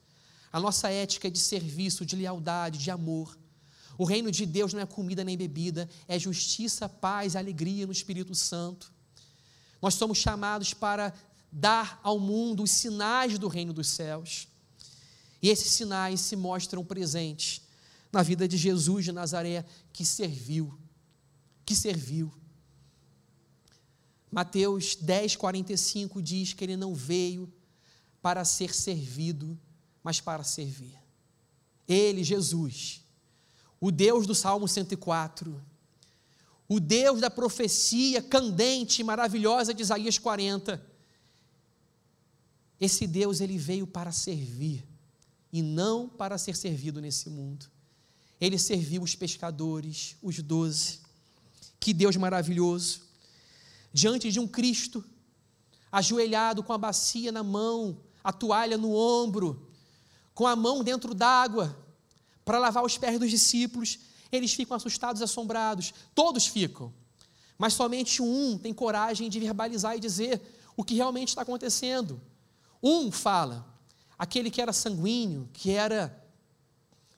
[0.52, 3.38] A nossa ética é de serviço, de lealdade, de amor.
[3.96, 8.34] O reino de Deus não é comida nem bebida, é justiça, paz, alegria no Espírito
[8.34, 8.92] Santo.
[9.80, 11.12] Nós somos chamados para
[11.50, 14.48] dar ao mundo os sinais do reino dos céus.
[15.40, 17.62] E esses sinais se mostram presentes
[18.12, 20.76] na vida de Jesus de Nazaré, que serviu,
[21.64, 22.32] que serviu.
[24.30, 27.52] Mateus 10, 45 diz que ele não veio
[28.20, 29.58] para ser servido,
[30.02, 30.98] mas para servir.
[31.86, 33.02] Ele, Jesus,
[33.80, 35.62] o Deus do Salmo 104,
[36.68, 40.84] o Deus da profecia candente e maravilhosa de Isaías 40,
[42.80, 44.87] esse Deus, ele veio para servir
[45.52, 47.66] e não para ser servido nesse mundo.
[48.40, 51.00] Ele serviu os pescadores, os doze.
[51.80, 53.02] Que Deus maravilhoso.
[53.92, 55.04] Diante de um Cristo,
[55.90, 59.70] ajoelhado com a bacia na mão, a toalha no ombro,
[60.34, 61.76] com a mão dentro d'água,
[62.44, 63.98] para lavar os pés dos discípulos,
[64.30, 65.92] eles ficam assustados, assombrados.
[66.14, 66.92] Todos ficam.
[67.56, 70.40] Mas somente um tem coragem de verbalizar e dizer
[70.76, 72.20] o que realmente está acontecendo.
[72.82, 73.66] Um fala:
[74.18, 76.24] aquele que era sanguíneo, que era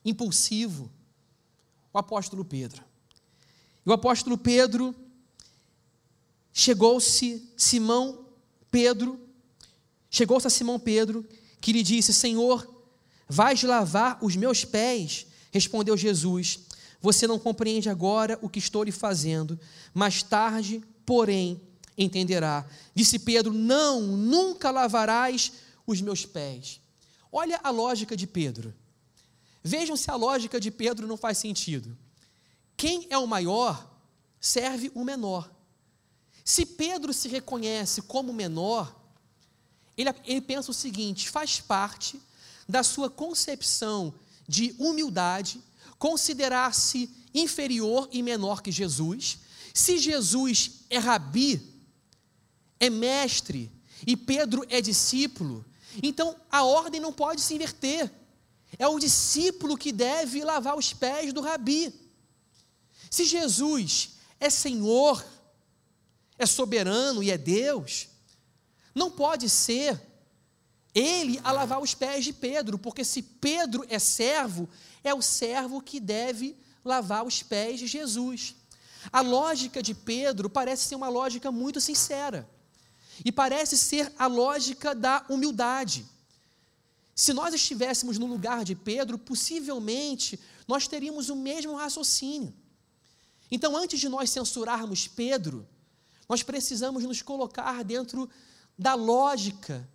[0.05, 0.91] impulsivo,
[1.91, 2.83] o apóstolo Pedro.
[3.85, 4.95] E o apóstolo Pedro
[6.53, 8.25] chegou-se Simão
[8.69, 9.19] Pedro,
[10.09, 11.25] chegou-se a Simão Pedro,
[11.59, 12.83] que lhe disse: Senhor,
[13.27, 15.25] vais lavar os meus pés?
[15.51, 16.59] Respondeu Jesus:
[17.01, 19.59] Você não compreende agora o que estou lhe fazendo,
[19.93, 21.59] mais tarde, porém,
[21.97, 22.65] entenderá.
[22.93, 25.51] Disse Pedro: Não, nunca lavarás
[25.85, 26.80] os meus pés.
[27.31, 28.73] Olha a lógica de Pedro.
[29.63, 31.97] Vejam se a lógica de Pedro não faz sentido.
[32.75, 33.89] Quem é o maior
[34.39, 35.49] serve o menor.
[36.43, 38.93] Se Pedro se reconhece como menor,
[39.95, 42.19] ele, ele pensa o seguinte: faz parte
[42.67, 44.13] da sua concepção
[44.47, 45.61] de humildade
[45.97, 49.37] considerar-se inferior e menor que Jesus.
[49.73, 51.61] Se Jesus é rabi,
[52.79, 53.71] é mestre,
[54.05, 55.63] e Pedro é discípulo,
[56.01, 58.11] então a ordem não pode se inverter.
[58.77, 61.93] É o discípulo que deve lavar os pés do rabi.
[63.09, 65.23] Se Jesus é Senhor,
[66.37, 68.07] é soberano e é Deus,
[68.95, 70.01] não pode ser
[70.93, 74.69] ele a lavar os pés de Pedro, porque se Pedro é servo,
[75.03, 78.55] é o servo que deve lavar os pés de Jesus.
[79.11, 82.47] A lógica de Pedro parece ser uma lógica muito sincera.
[83.23, 86.05] E parece ser a lógica da humildade.
[87.15, 92.53] Se nós estivéssemos no lugar de Pedro, possivelmente nós teríamos o mesmo raciocínio.
[93.51, 95.67] Então, antes de nós censurarmos Pedro,
[96.27, 98.29] nós precisamos nos colocar dentro
[98.77, 99.87] da lógica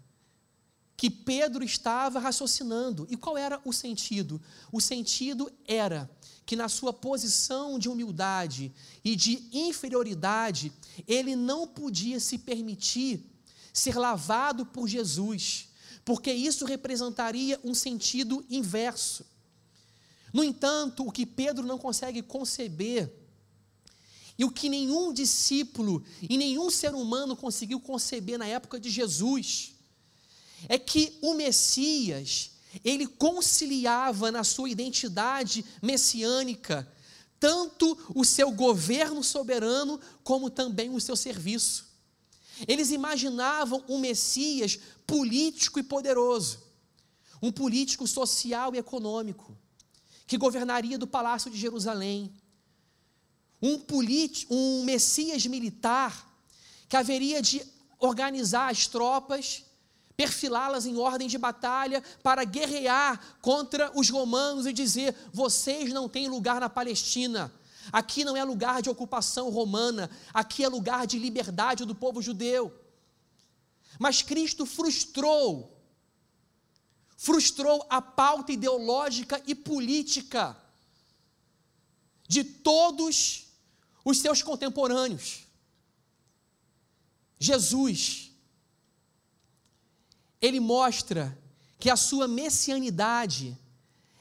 [0.97, 3.07] que Pedro estava raciocinando.
[3.11, 4.41] E qual era o sentido?
[4.71, 6.11] O sentido era
[6.47, 8.73] que, na sua posição de humildade
[9.05, 10.73] e de inferioridade,
[11.07, 13.21] ele não podia se permitir
[13.73, 15.69] ser lavado por Jesus,
[16.05, 19.27] porque isso representaria um sentido inverso.
[20.33, 23.13] No entanto, o que Pedro não consegue conceber
[24.39, 29.75] e o que nenhum discípulo e nenhum ser humano conseguiu conceber na época de Jesus
[30.69, 32.53] é que o Messias,
[32.85, 36.91] ele conciliava na sua identidade messiânica
[37.39, 41.87] tanto o seu governo soberano como também o seu serviço.
[42.67, 46.59] Eles imaginavam um Messias político e poderoso,
[47.43, 49.57] um político social e econômico,
[50.27, 52.33] que governaria do palácio de Jerusalém
[53.61, 53.81] um,
[54.51, 56.35] um Messias militar
[56.89, 57.63] que haveria de
[57.99, 59.65] organizar as tropas,
[60.17, 66.29] perfilá-las em ordem de batalha para guerrear contra os romanos e dizer: vocês não têm
[66.29, 67.53] lugar na Palestina.
[67.93, 72.75] Aqui não é lugar de ocupação romana, aqui é lugar de liberdade do povo judeu.
[73.99, 75.81] Mas Cristo frustrou,
[77.17, 80.57] frustrou a pauta ideológica e política
[82.27, 83.47] de todos
[84.05, 85.47] os seus contemporâneos.
[87.39, 88.26] Jesus,
[90.41, 91.37] ele mostra
[91.79, 93.57] que a sua messianidade,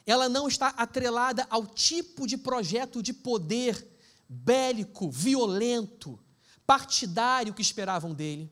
[0.06, 3.88] ela não está atrelada ao tipo de projeto de poder
[4.28, 6.20] bélico, violento,
[6.66, 8.52] partidário que esperavam dele.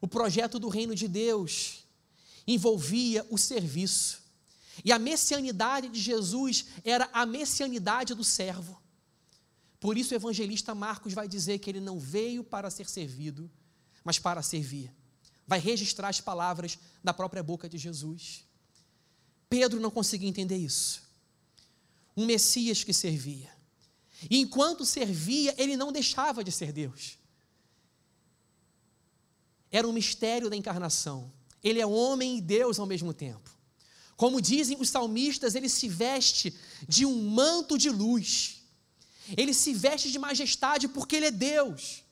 [0.00, 1.84] O projeto do reino de Deus
[2.46, 4.22] envolvia o serviço.
[4.84, 8.80] E a messianidade de Jesus era a messianidade do servo.
[9.80, 13.50] Por isso o evangelista Marcos vai dizer que ele não veio para ser servido,
[14.04, 14.92] mas para servir.
[15.48, 18.44] Vai registrar as palavras da própria boca de Jesus.
[19.50, 21.02] Pedro não conseguia entender isso.
[22.16, 23.50] Um Messias que servia.
[24.30, 27.18] E enquanto servia, ele não deixava de ser Deus.
[29.72, 31.32] Era um mistério da encarnação.
[31.64, 33.50] Ele é homem e Deus ao mesmo tempo.
[34.16, 36.54] Como dizem os salmistas, ele se veste
[36.86, 38.58] de um manto de luz
[39.36, 42.02] ele se veste de majestade porque ele é Deus.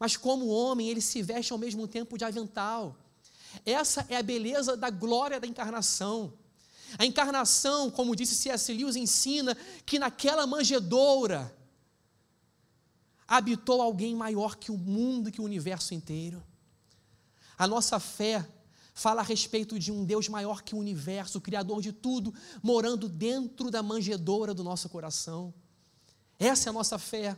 [0.00, 2.96] Mas como homem, ele se veste ao mesmo tempo de avental.
[3.66, 6.32] Essa é a beleza da glória da encarnação.
[6.98, 8.72] A encarnação, como disse C.S.
[8.72, 11.54] Lewis, ensina que naquela manjedoura
[13.28, 16.42] habitou alguém maior que o mundo que o universo inteiro.
[17.58, 18.48] A nossa fé
[18.94, 23.06] fala a respeito de um Deus maior que o universo, o Criador de tudo, morando
[23.06, 25.52] dentro da manjedoura do nosso coração.
[26.38, 27.36] Essa é a nossa fé.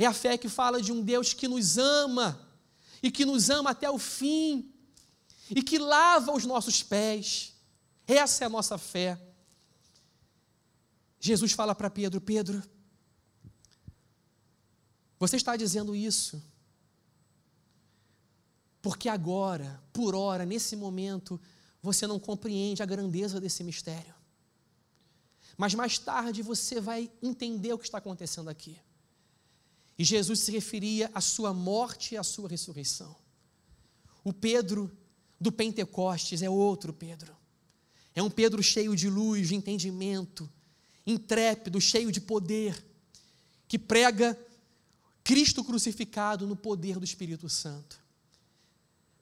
[0.00, 2.40] É a fé que fala de um Deus que nos ama
[3.02, 4.72] e que nos ama até o fim
[5.54, 7.52] e que lava os nossos pés.
[8.06, 9.20] Essa é a nossa fé.
[11.20, 12.62] Jesus fala para Pedro: Pedro,
[15.18, 16.42] você está dizendo isso
[18.80, 21.38] porque agora, por hora, nesse momento,
[21.82, 24.14] você não compreende a grandeza desse mistério.
[25.58, 28.80] Mas mais tarde você vai entender o que está acontecendo aqui.
[30.00, 33.14] E Jesus se referia à sua morte e à sua ressurreição.
[34.24, 34.90] O Pedro
[35.38, 37.36] do Pentecostes é outro Pedro.
[38.14, 40.50] É um Pedro cheio de luz, de entendimento,
[41.06, 42.82] intrépido, cheio de poder,
[43.68, 44.34] que prega
[45.22, 48.02] Cristo crucificado no poder do Espírito Santo.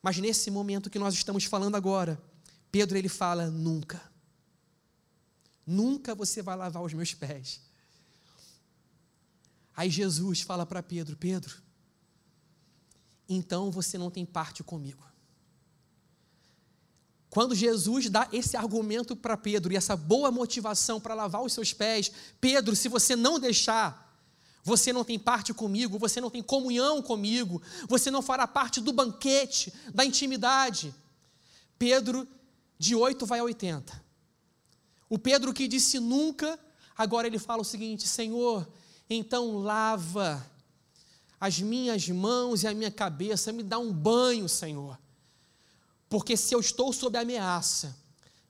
[0.01, 2.23] Mas nesse momento que nós estamos falando agora,
[2.71, 4.01] Pedro ele fala nunca.
[5.67, 7.68] Nunca você vai lavar os meus pés.
[9.79, 11.55] Aí Jesus fala para Pedro: Pedro,
[13.29, 15.07] então você não tem parte comigo.
[17.31, 21.73] Quando Jesus dá esse argumento para Pedro e essa boa motivação para lavar os seus
[21.73, 22.11] pés,
[22.41, 24.21] Pedro, se você não deixar,
[24.65, 28.93] você não tem parte comigo, você não tem comunhão comigo, você não fará parte do
[28.93, 30.93] banquete, da intimidade.
[31.79, 32.27] Pedro,
[32.77, 34.05] de 8 vai a 80.
[35.09, 36.59] O Pedro que disse nunca,
[36.97, 38.69] agora ele fala o seguinte: Senhor,
[39.09, 40.45] então lava
[41.41, 44.99] as minhas mãos e a minha cabeça, me dá um banho, Senhor.
[46.09, 47.97] Porque se eu estou sob ameaça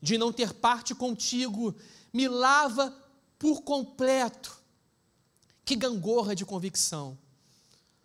[0.00, 1.74] de não ter parte contigo,
[2.12, 2.94] me lava
[3.38, 4.56] por completo.
[5.64, 7.18] Que gangorra de convicção.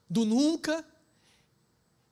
[0.09, 0.85] Do nunca,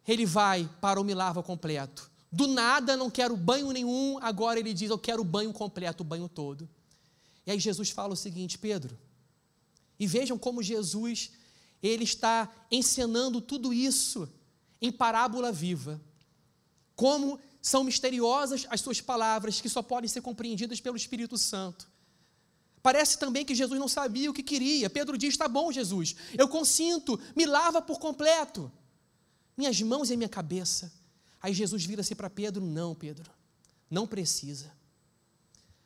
[0.07, 2.09] ele vai para o me lava completo.
[2.31, 6.05] Do nada, não quero banho nenhum, agora ele diz: Eu quero o banho completo, o
[6.05, 6.69] banho todo.
[7.45, 8.97] E aí Jesus fala o seguinte, Pedro,
[10.01, 11.29] e vejam como Jesus,
[11.79, 14.27] ele está encenando tudo isso
[14.81, 16.01] em parábola viva.
[16.95, 21.87] Como são misteriosas as suas palavras que só podem ser compreendidas pelo Espírito Santo.
[22.81, 24.89] Parece também que Jesus não sabia o que queria.
[24.89, 28.71] Pedro diz: Está bom, Jesus, eu consinto, me lava por completo.
[29.55, 30.91] Minhas mãos e minha cabeça.
[31.39, 33.29] Aí Jesus vira-se para Pedro: Não, Pedro,
[33.87, 34.73] não precisa.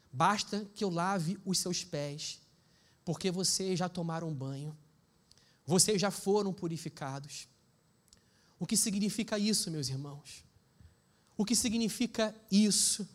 [0.09, 2.39] Basta que eu lave os seus pés,
[3.05, 4.75] porque vocês já tomaram banho,
[5.65, 7.47] vocês já foram purificados.
[8.59, 10.43] O que significa isso, meus irmãos?
[11.37, 13.07] O que significa isso?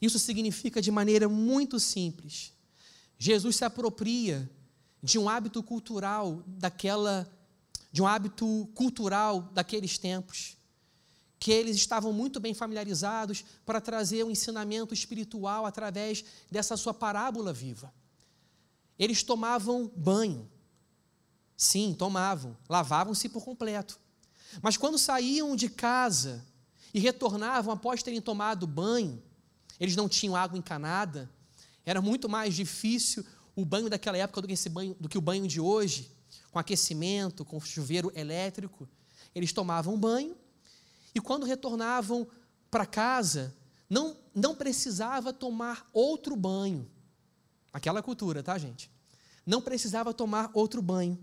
[0.00, 2.52] Isso significa de maneira muito simples.
[3.18, 4.50] Jesus se apropria
[5.02, 7.30] de um hábito cultural daquela
[7.92, 10.56] de um hábito cultural daqueles tempos,
[11.38, 17.52] que eles estavam muito bem familiarizados para trazer um ensinamento espiritual através dessa sua parábola
[17.52, 17.92] viva.
[19.02, 20.48] Eles tomavam banho.
[21.56, 23.98] Sim, tomavam, lavavam-se por completo.
[24.62, 26.46] Mas quando saíam de casa
[26.94, 29.20] e retornavam após terem tomado banho,
[29.80, 31.28] eles não tinham água encanada,
[31.84, 33.26] era muito mais difícil
[33.56, 36.08] o banho daquela época do que, banho, do que o banho de hoje,
[36.52, 38.88] com aquecimento, com chuveiro elétrico.
[39.34, 40.36] Eles tomavam banho
[41.12, 42.24] e quando retornavam
[42.70, 43.52] para casa,
[43.90, 46.88] não, não precisava tomar outro banho.
[47.72, 48.91] Aquela cultura, tá, gente?
[49.44, 51.18] Não precisava tomar outro banho,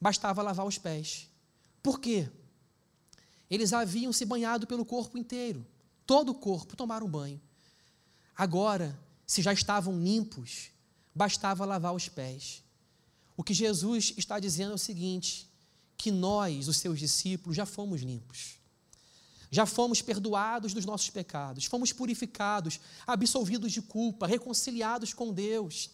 [0.00, 1.28] bastava lavar os pés.
[1.82, 2.28] Por quê?
[3.50, 5.66] Eles haviam se banhado pelo corpo inteiro,
[6.04, 7.40] todo o corpo, tomaram banho.
[8.36, 10.70] Agora, se já estavam limpos,
[11.14, 12.62] bastava lavar os pés.
[13.36, 15.48] O que Jesus está dizendo é o seguinte:
[15.96, 18.56] que nós, os seus discípulos, já fomos limpos.
[19.50, 25.90] Já fomos perdoados dos nossos pecados, fomos purificados, absolvidos de culpa, reconciliados com Deus.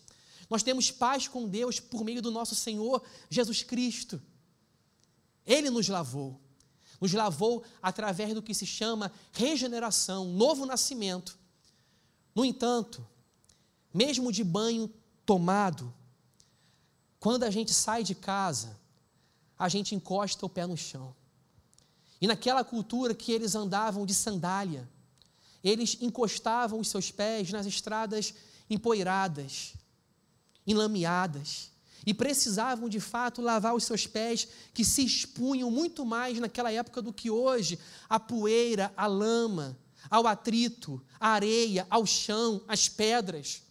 [0.53, 4.20] Nós temos paz com Deus por meio do nosso Senhor Jesus Cristo.
[5.46, 6.38] Ele nos lavou.
[7.00, 11.38] Nos lavou através do que se chama regeneração, novo nascimento.
[12.34, 13.03] No entanto,
[13.94, 14.92] mesmo de banho
[15.24, 15.90] tomado,
[17.18, 18.78] quando a gente sai de casa,
[19.59, 21.16] a gente encosta o pé no chão.
[22.20, 24.86] E naquela cultura que eles andavam de sandália,
[25.64, 28.34] eles encostavam os seus pés nas estradas
[28.68, 29.72] empoeiradas,
[30.67, 31.71] enlameadas,
[32.05, 37.01] e precisavam de fato lavar os seus pés, que se expunham muito mais naquela época
[37.01, 39.79] do que hoje, a poeira, a lama,
[40.11, 43.63] ao atrito, à areia, ao chão, às pedras.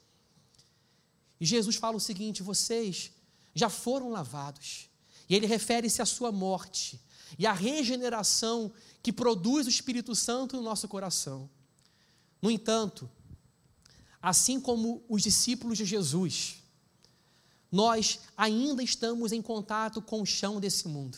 [1.39, 3.11] E Jesus fala o seguinte: vocês
[3.53, 4.89] já foram lavados.
[5.29, 6.99] E ele refere-se à sua morte
[7.37, 8.71] e à regeneração
[9.01, 11.49] que produz o Espírito Santo no nosso coração.
[12.41, 13.09] No entanto,
[14.21, 16.60] assim como os discípulos de Jesus,
[17.71, 21.17] nós ainda estamos em contato com o chão desse mundo.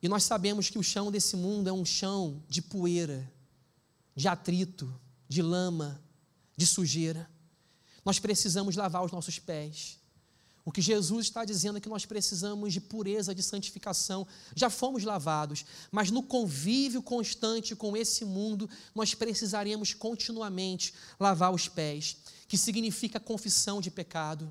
[0.00, 3.32] E nós sabemos que o chão desse mundo é um chão de poeira,
[4.14, 4.94] de atrito,
[5.26, 6.00] de lama,
[6.56, 7.28] de sujeira.
[8.04, 9.98] Nós precisamos lavar os nossos pés.
[10.64, 14.26] O que Jesus está dizendo é que nós precisamos de pureza, de santificação.
[14.54, 21.68] Já fomos lavados, mas no convívio constante com esse mundo, nós precisaremos continuamente lavar os
[21.68, 22.16] pés,
[22.48, 24.50] que significa confissão de pecado,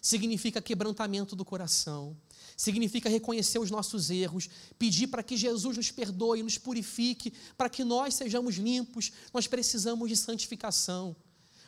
[0.00, 2.16] significa quebrantamento do coração,
[2.56, 7.84] significa reconhecer os nossos erros, pedir para que Jesus nos perdoe, nos purifique, para que
[7.84, 9.12] nós sejamos limpos.
[9.34, 11.14] Nós precisamos de santificação.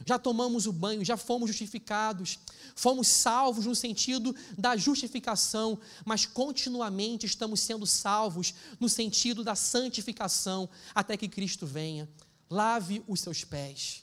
[0.09, 2.39] Já tomamos o banho, já fomos justificados,
[2.75, 10.67] fomos salvos no sentido da justificação, mas continuamente estamos sendo salvos no sentido da santificação
[10.95, 12.09] até que Cristo venha.
[12.49, 14.03] Lave os seus pés.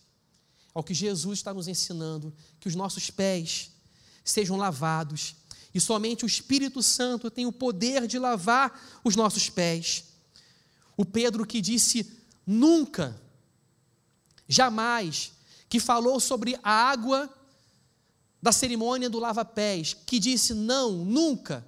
[0.75, 3.71] É o que Jesus está nos ensinando, que os nossos pés
[4.23, 5.37] sejam lavados
[5.73, 10.03] e somente o Espírito Santo tem o poder de lavar os nossos pés.
[10.95, 13.19] O Pedro que disse nunca,
[14.47, 15.33] jamais,
[15.75, 17.29] que falou sobre a água
[18.41, 21.67] da cerimônia do lava-pés, que disse não, nunca,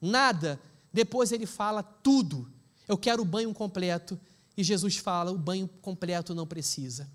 [0.00, 0.58] nada.
[0.90, 2.50] Depois ele fala tudo.
[2.88, 4.18] Eu quero o banho completo.
[4.56, 7.06] E Jesus fala: o banho completo não precisa.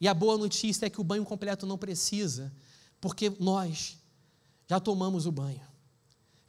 [0.00, 2.50] E a boa notícia é que o banho completo não precisa,
[2.98, 3.98] porque nós
[4.66, 5.60] já tomamos o banho.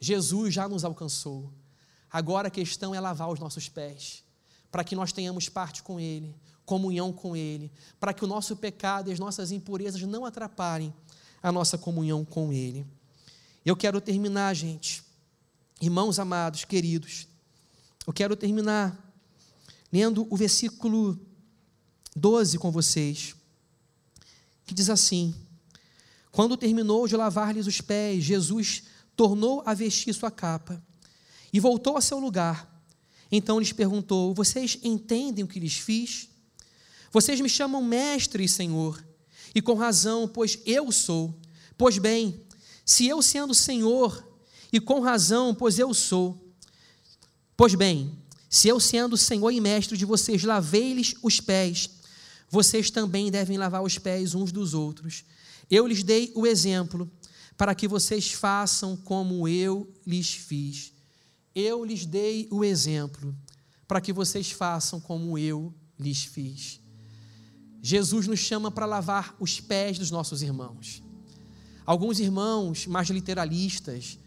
[0.00, 1.52] Jesus já nos alcançou.
[2.10, 4.24] Agora a questão é lavar os nossos pés,
[4.70, 6.34] para que nós tenhamos parte com Ele,
[6.68, 10.92] comunhão com Ele, para que o nosso pecado e as nossas impurezas não atrapalhem
[11.42, 12.86] a nossa comunhão com Ele.
[13.64, 15.02] Eu quero terminar, gente,
[15.80, 17.26] irmãos amados, queridos,
[18.06, 19.14] eu quero terminar
[19.90, 21.18] lendo o versículo
[22.14, 23.34] 12 com vocês,
[24.66, 25.34] que diz assim:
[26.30, 28.82] Quando terminou de lavar-lhes os pés, Jesus
[29.16, 30.82] tornou a vestir sua capa
[31.50, 32.84] e voltou a seu lugar.
[33.32, 36.28] Então lhes perguntou: Vocês entendem o que lhes fiz?
[37.12, 39.02] Vocês me chamam mestre e senhor,
[39.54, 41.34] e com razão, pois eu sou.
[41.76, 42.40] Pois bem,
[42.84, 44.26] se eu sendo senhor,
[44.72, 46.38] e com razão, pois eu sou.
[47.56, 48.16] Pois bem,
[48.48, 51.90] se eu sendo senhor e mestre de vocês lavei-lhes os pés,
[52.50, 55.24] vocês também devem lavar os pés uns dos outros.
[55.70, 57.10] Eu lhes dei o exemplo
[57.56, 60.92] para que vocês façam como eu lhes fiz.
[61.54, 63.34] Eu lhes dei o exemplo
[63.86, 66.80] para que vocês façam como eu lhes fiz.
[67.82, 71.02] Jesus nos chama para lavar os pés dos nossos irmãos.
[71.86, 74.18] Alguns irmãos mais literalistas,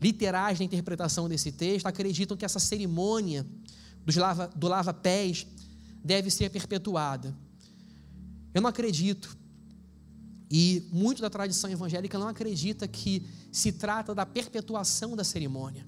[0.00, 3.46] literais na interpretação desse texto, acreditam que essa cerimônia
[4.54, 5.46] do lava-pés
[6.04, 7.34] deve ser perpetuada.
[8.52, 9.36] Eu não acredito.
[10.50, 15.86] E muito da tradição evangélica não acredita que se trata da perpetuação da cerimônia.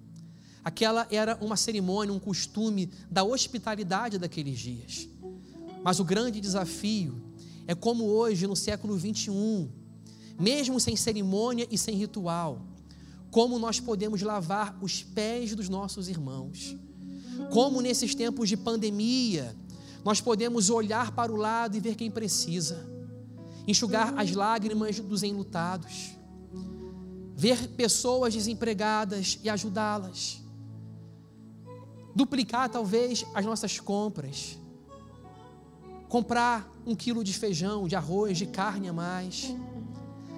[0.63, 5.09] Aquela era uma cerimônia, um costume da hospitalidade daqueles dias.
[5.83, 7.21] Mas o grande desafio
[7.67, 9.71] é como hoje, no século 21,
[10.39, 12.63] mesmo sem cerimônia e sem ritual,
[13.31, 16.77] como nós podemos lavar os pés dos nossos irmãos.
[17.53, 19.57] Como nesses tempos de pandemia,
[20.05, 22.87] nós podemos olhar para o lado e ver quem precisa,
[23.67, 26.11] enxugar as lágrimas dos enlutados,
[27.37, 30.43] ver pessoas desempregadas e ajudá-las,
[32.15, 34.59] duplicar talvez as nossas compras,
[36.11, 39.55] comprar um quilo de feijão, de arroz, de carne a mais,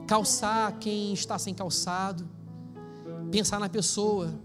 [0.07, 2.29] calçar quem está sem calçado,
[3.31, 4.39] pensar na pessoa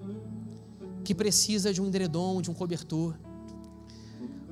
[1.03, 3.13] que precisa de um edredom, de um cobertor.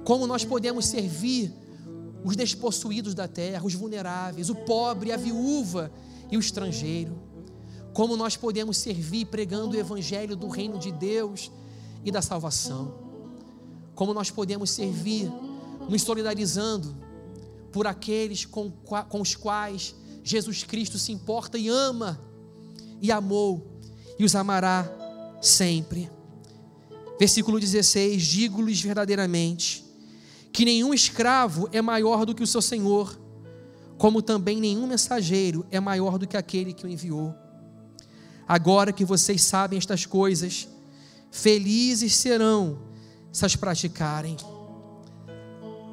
[0.03, 1.53] Como nós podemos servir
[2.25, 5.89] os despossuídos da terra, os vulneráveis, o pobre, a viúva
[6.29, 7.17] e o estrangeiro.
[7.93, 11.49] Como nós podemos servir pregando o evangelho do reino de Deus
[12.03, 12.93] e da salvação.
[13.95, 15.31] Como nós podemos servir
[15.89, 16.95] nos solidarizando
[17.71, 22.19] por aqueles com, com os quais Jesus Cristo se importa e ama
[23.01, 23.79] e amou
[24.17, 24.89] e os amará
[25.41, 26.09] sempre.
[27.19, 29.85] Versículo 16: Digo-lhes verdadeiramente
[30.51, 33.19] que nenhum escravo é maior do que o seu senhor,
[33.97, 37.35] como também nenhum mensageiro é maior do que aquele que o enviou.
[38.47, 40.67] Agora que vocês sabem estas coisas,
[41.31, 42.79] felizes serão
[43.31, 44.37] se as praticarem.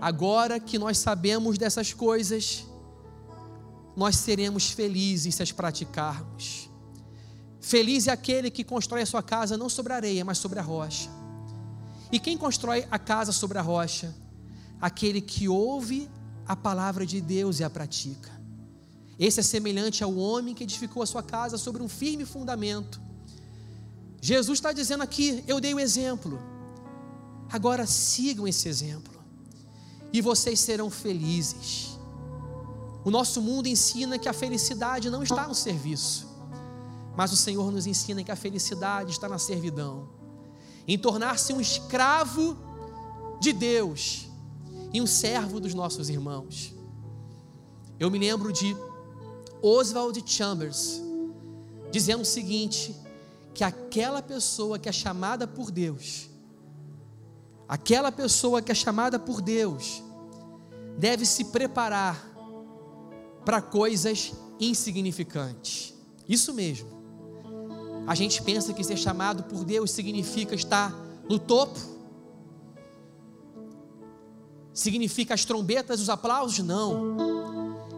[0.03, 2.67] Agora que nós sabemos dessas coisas,
[3.97, 6.69] nós seremos felizes se as praticarmos.
[7.61, 10.63] Feliz é aquele que constrói a sua casa não sobre a areia, mas sobre a
[10.63, 11.09] rocha.
[12.11, 14.13] E quem constrói a casa sobre a rocha?
[14.81, 16.11] Aquele que ouve
[16.49, 18.33] a palavra de Deus e a pratica.
[19.21, 23.01] Esse é semelhante ao homem que edificou a sua casa sobre um firme fundamento.
[24.21, 26.43] Jesus está dizendo aqui: eu dei o exemplo.
[27.49, 29.12] Agora sigam esse exemplo
[30.13, 31.99] e vocês serão felizes.
[33.05, 36.29] O nosso mundo ensina que a felicidade não está no serviço,
[37.17, 40.09] mas o Senhor nos ensina que a felicidade está na servidão,
[40.87, 42.57] em tornar-se um escravo
[43.41, 44.29] de Deus
[44.93, 46.75] e um servo dos nossos irmãos.
[47.99, 48.77] Eu me lembro de
[49.61, 51.01] Oswald Chambers
[51.91, 52.95] dizendo o seguinte:
[53.55, 56.29] que aquela pessoa que é chamada por Deus
[57.73, 60.03] Aquela pessoa que é chamada por Deus
[60.99, 62.23] deve se preparar
[63.47, 65.95] para coisas insignificantes.
[66.29, 66.91] Isso mesmo.
[68.07, 70.95] A gente pensa que ser chamado por Deus significa estar
[71.27, 71.81] no topo,
[74.75, 76.59] significa as trombetas, os aplausos?
[76.59, 77.17] Não.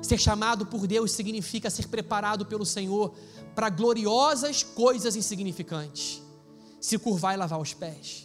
[0.03, 3.12] Ser chamado por Deus significa ser preparado pelo Senhor
[3.57, 6.22] para gloriosas coisas insignificantes.
[6.81, 8.24] Se curvar e lavar os pés.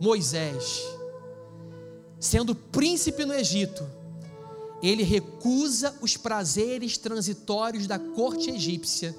[0.00, 0.82] Moisés,
[2.20, 3.86] sendo príncipe no Egito,
[4.82, 9.16] ele recusa os prazeres transitórios da corte egípcia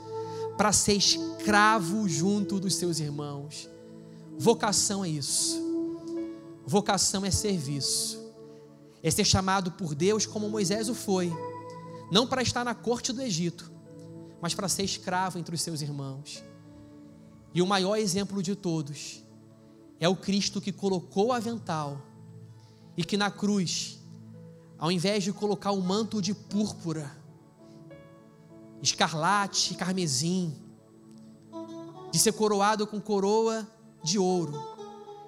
[0.58, 3.70] para ser escravo junto dos seus irmãos.
[4.38, 5.60] Vocação é isso.
[6.66, 8.20] Vocação é serviço.
[9.02, 11.32] É ser chamado por Deus como Moisés o foi,
[12.12, 13.72] não para estar na corte do Egito,
[14.42, 16.44] mas para ser escravo entre os seus irmãos.
[17.54, 19.24] E o maior exemplo de todos
[20.00, 22.02] é o Cristo que colocou o avental
[22.96, 24.00] e que na cruz,
[24.78, 27.16] ao invés de colocar um manto de púrpura,
[28.82, 30.56] escarlate, carmesim,
[32.12, 33.68] de ser coroado com coroa
[34.04, 34.54] de ouro,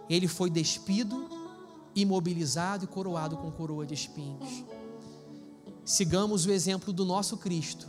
[0.10, 1.30] ele foi despido
[1.96, 4.64] imobilizado e coroado com coroa de espinhos.
[5.84, 7.88] Sigamos o exemplo do nosso Cristo,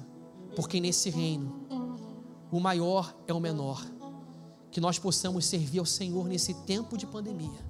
[0.57, 1.67] porque nesse reino
[2.51, 3.85] o maior é o menor.
[4.71, 7.65] Que nós possamos servir ao Senhor nesse tempo de pandemia.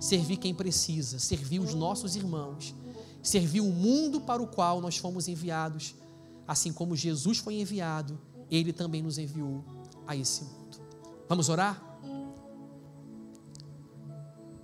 [0.00, 2.74] Servir quem precisa, servir os nossos irmãos,
[3.22, 5.94] servir o mundo para o qual nós fomos enviados,
[6.46, 8.20] assim como Jesus foi enviado,
[8.50, 9.64] ele também nos enviou
[10.06, 10.78] a esse mundo.
[11.28, 11.82] Vamos orar?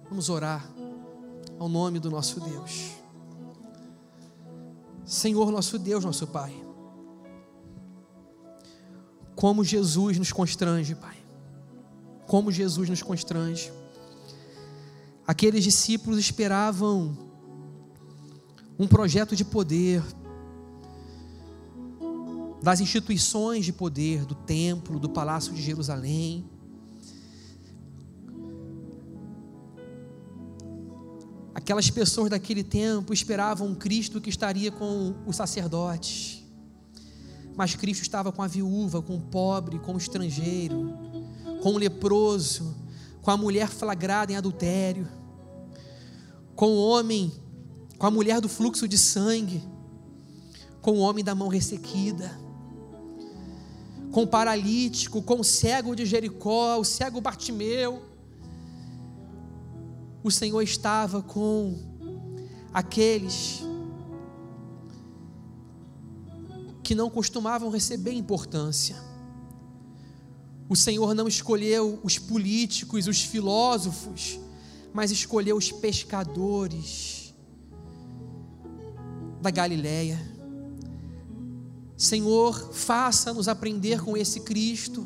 [0.09, 0.69] Vamos orar
[1.59, 2.91] ao nome do nosso Deus.
[5.05, 6.55] Senhor, nosso Deus, nosso Pai.
[9.35, 11.20] Como Jesus nos constrange, Pai.
[12.31, 13.73] Como Jesus nos constrange.
[15.27, 17.19] Aqueles discípulos esperavam
[18.79, 20.01] um projeto de poder,
[22.63, 26.49] das instituições de poder, do templo, do palácio de Jerusalém.
[31.53, 36.45] Aquelas pessoas daquele tempo esperavam um Cristo que estaria com os sacerdotes.
[37.57, 41.11] Mas Cristo estava com a viúva, com o pobre, com o estrangeiro,
[41.61, 42.77] com o leproso,
[43.23, 45.09] com a mulher flagrada em adultério,
[46.55, 47.33] com o homem,
[47.99, 49.63] com a mulher do fluxo de sangue,
[50.81, 52.31] com o homem da mão ressequida,
[54.11, 58.03] com o paralítico, com o cego de Jericó, o cego Bartimeu,
[60.23, 61.79] o Senhor estava com
[62.73, 63.63] aqueles
[66.83, 69.10] que não costumavam receber importância.
[70.71, 74.39] O Senhor não escolheu os políticos, os filósofos,
[74.95, 77.35] mas escolheu os pescadores
[79.43, 80.17] da Galileia.
[81.97, 85.05] Senhor, faça-nos aprender com esse Cristo.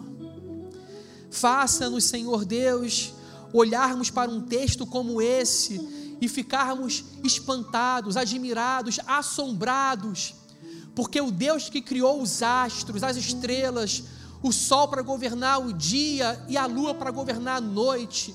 [1.30, 3.14] Faça-nos, Senhor Deus,
[3.50, 5.80] olharmos para um texto como esse
[6.20, 10.34] e ficarmos espantados, admirados, assombrados,
[10.94, 14.04] porque o Deus que criou os astros, as estrelas,
[14.44, 18.34] o sol para governar o dia e a lua para governar a noite,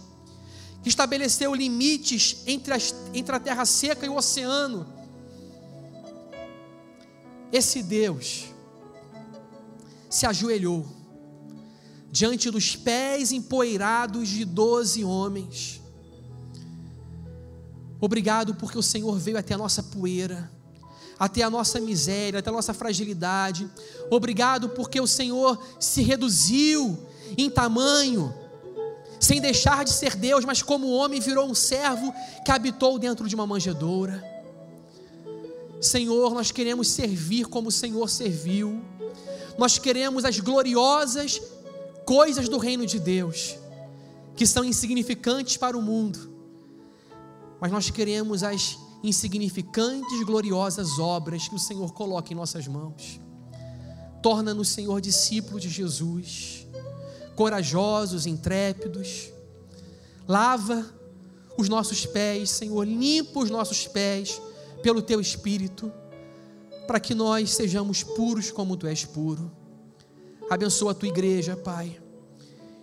[0.81, 4.87] que estabeleceu limites entre, as, entre a terra seca e o oceano,
[7.51, 8.45] esse Deus
[10.09, 10.83] se ajoelhou
[12.11, 15.79] diante dos pés empoeirados de doze homens.
[18.01, 20.51] Obrigado porque o Senhor veio até a nossa poeira,
[21.19, 23.69] até a nossa miséria, até a nossa fragilidade.
[24.09, 26.97] Obrigado porque o Senhor se reduziu
[27.37, 28.33] em tamanho,
[29.19, 32.13] sem deixar de ser Deus, mas como homem virou um servo
[32.45, 34.23] que habitou dentro de uma manjedoura.
[35.81, 38.81] Senhor, nós queremos servir como o Senhor serviu.
[39.57, 41.41] Nós queremos as gloriosas
[42.05, 43.55] coisas do reino de Deus
[44.35, 46.33] que são insignificantes para o mundo,
[47.59, 53.19] mas nós queremos as insignificantes, gloriosas obras que o Senhor coloca em nossas mãos.
[54.21, 56.67] Torna-nos, Senhor, discípulos de Jesus,
[57.35, 59.31] corajosos, intrépidos.
[60.27, 60.85] Lava
[61.57, 64.41] os nossos pés, Senhor, limpa os nossos pés
[64.81, 65.91] pelo teu Espírito,
[66.87, 69.51] para que nós sejamos puros como tu és puro.
[70.49, 72.01] Abençoa a tua igreja, Pai.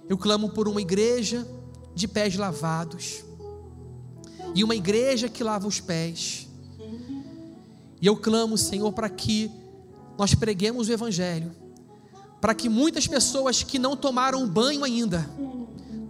[0.08, 1.46] Eu clamo por uma igreja
[1.94, 3.24] de pés lavados.
[4.56, 6.48] E uma igreja que lava os pés.
[8.00, 9.50] E eu clamo, Senhor, para que
[10.16, 11.54] nós preguemos o Evangelho.
[12.40, 15.28] Para que muitas pessoas que não tomaram banho ainda,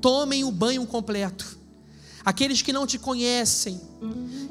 [0.01, 1.59] tomem o banho completo.
[2.24, 3.80] Aqueles que não te conhecem,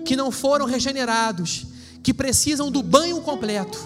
[0.03, 1.65] que não foram regenerados,
[2.03, 3.79] que precisam do banho completo.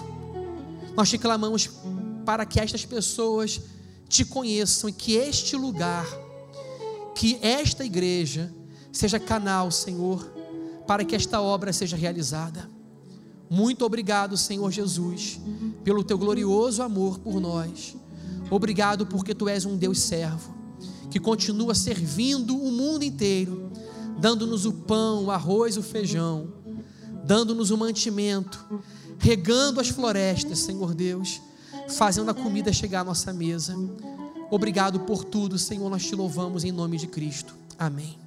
[0.96, 1.70] Nós te clamamos
[2.26, 3.60] para que estas pessoas
[4.08, 6.04] te conheçam e que este lugar,
[7.14, 8.52] que esta igreja,
[8.92, 10.24] seja canal, Senhor,
[10.86, 12.68] para que esta obra seja realizada.
[13.48, 15.40] Muito obrigado, Senhor Jesus,
[15.82, 17.96] pelo teu glorioso amor por nós.
[18.50, 20.54] Obrigado porque tu és um Deus servo,
[21.10, 23.70] que continua servindo o mundo inteiro,
[24.18, 26.48] dando-nos o pão, o arroz, o feijão,
[27.24, 28.82] dando-nos o mantimento,
[29.18, 31.40] regando as florestas, Senhor Deus
[31.90, 33.76] fazendo a comida chegar à nossa mesa.
[34.50, 35.88] Obrigado por tudo, Senhor.
[35.90, 37.54] Nós te louvamos em nome de Cristo.
[37.78, 38.19] Amém.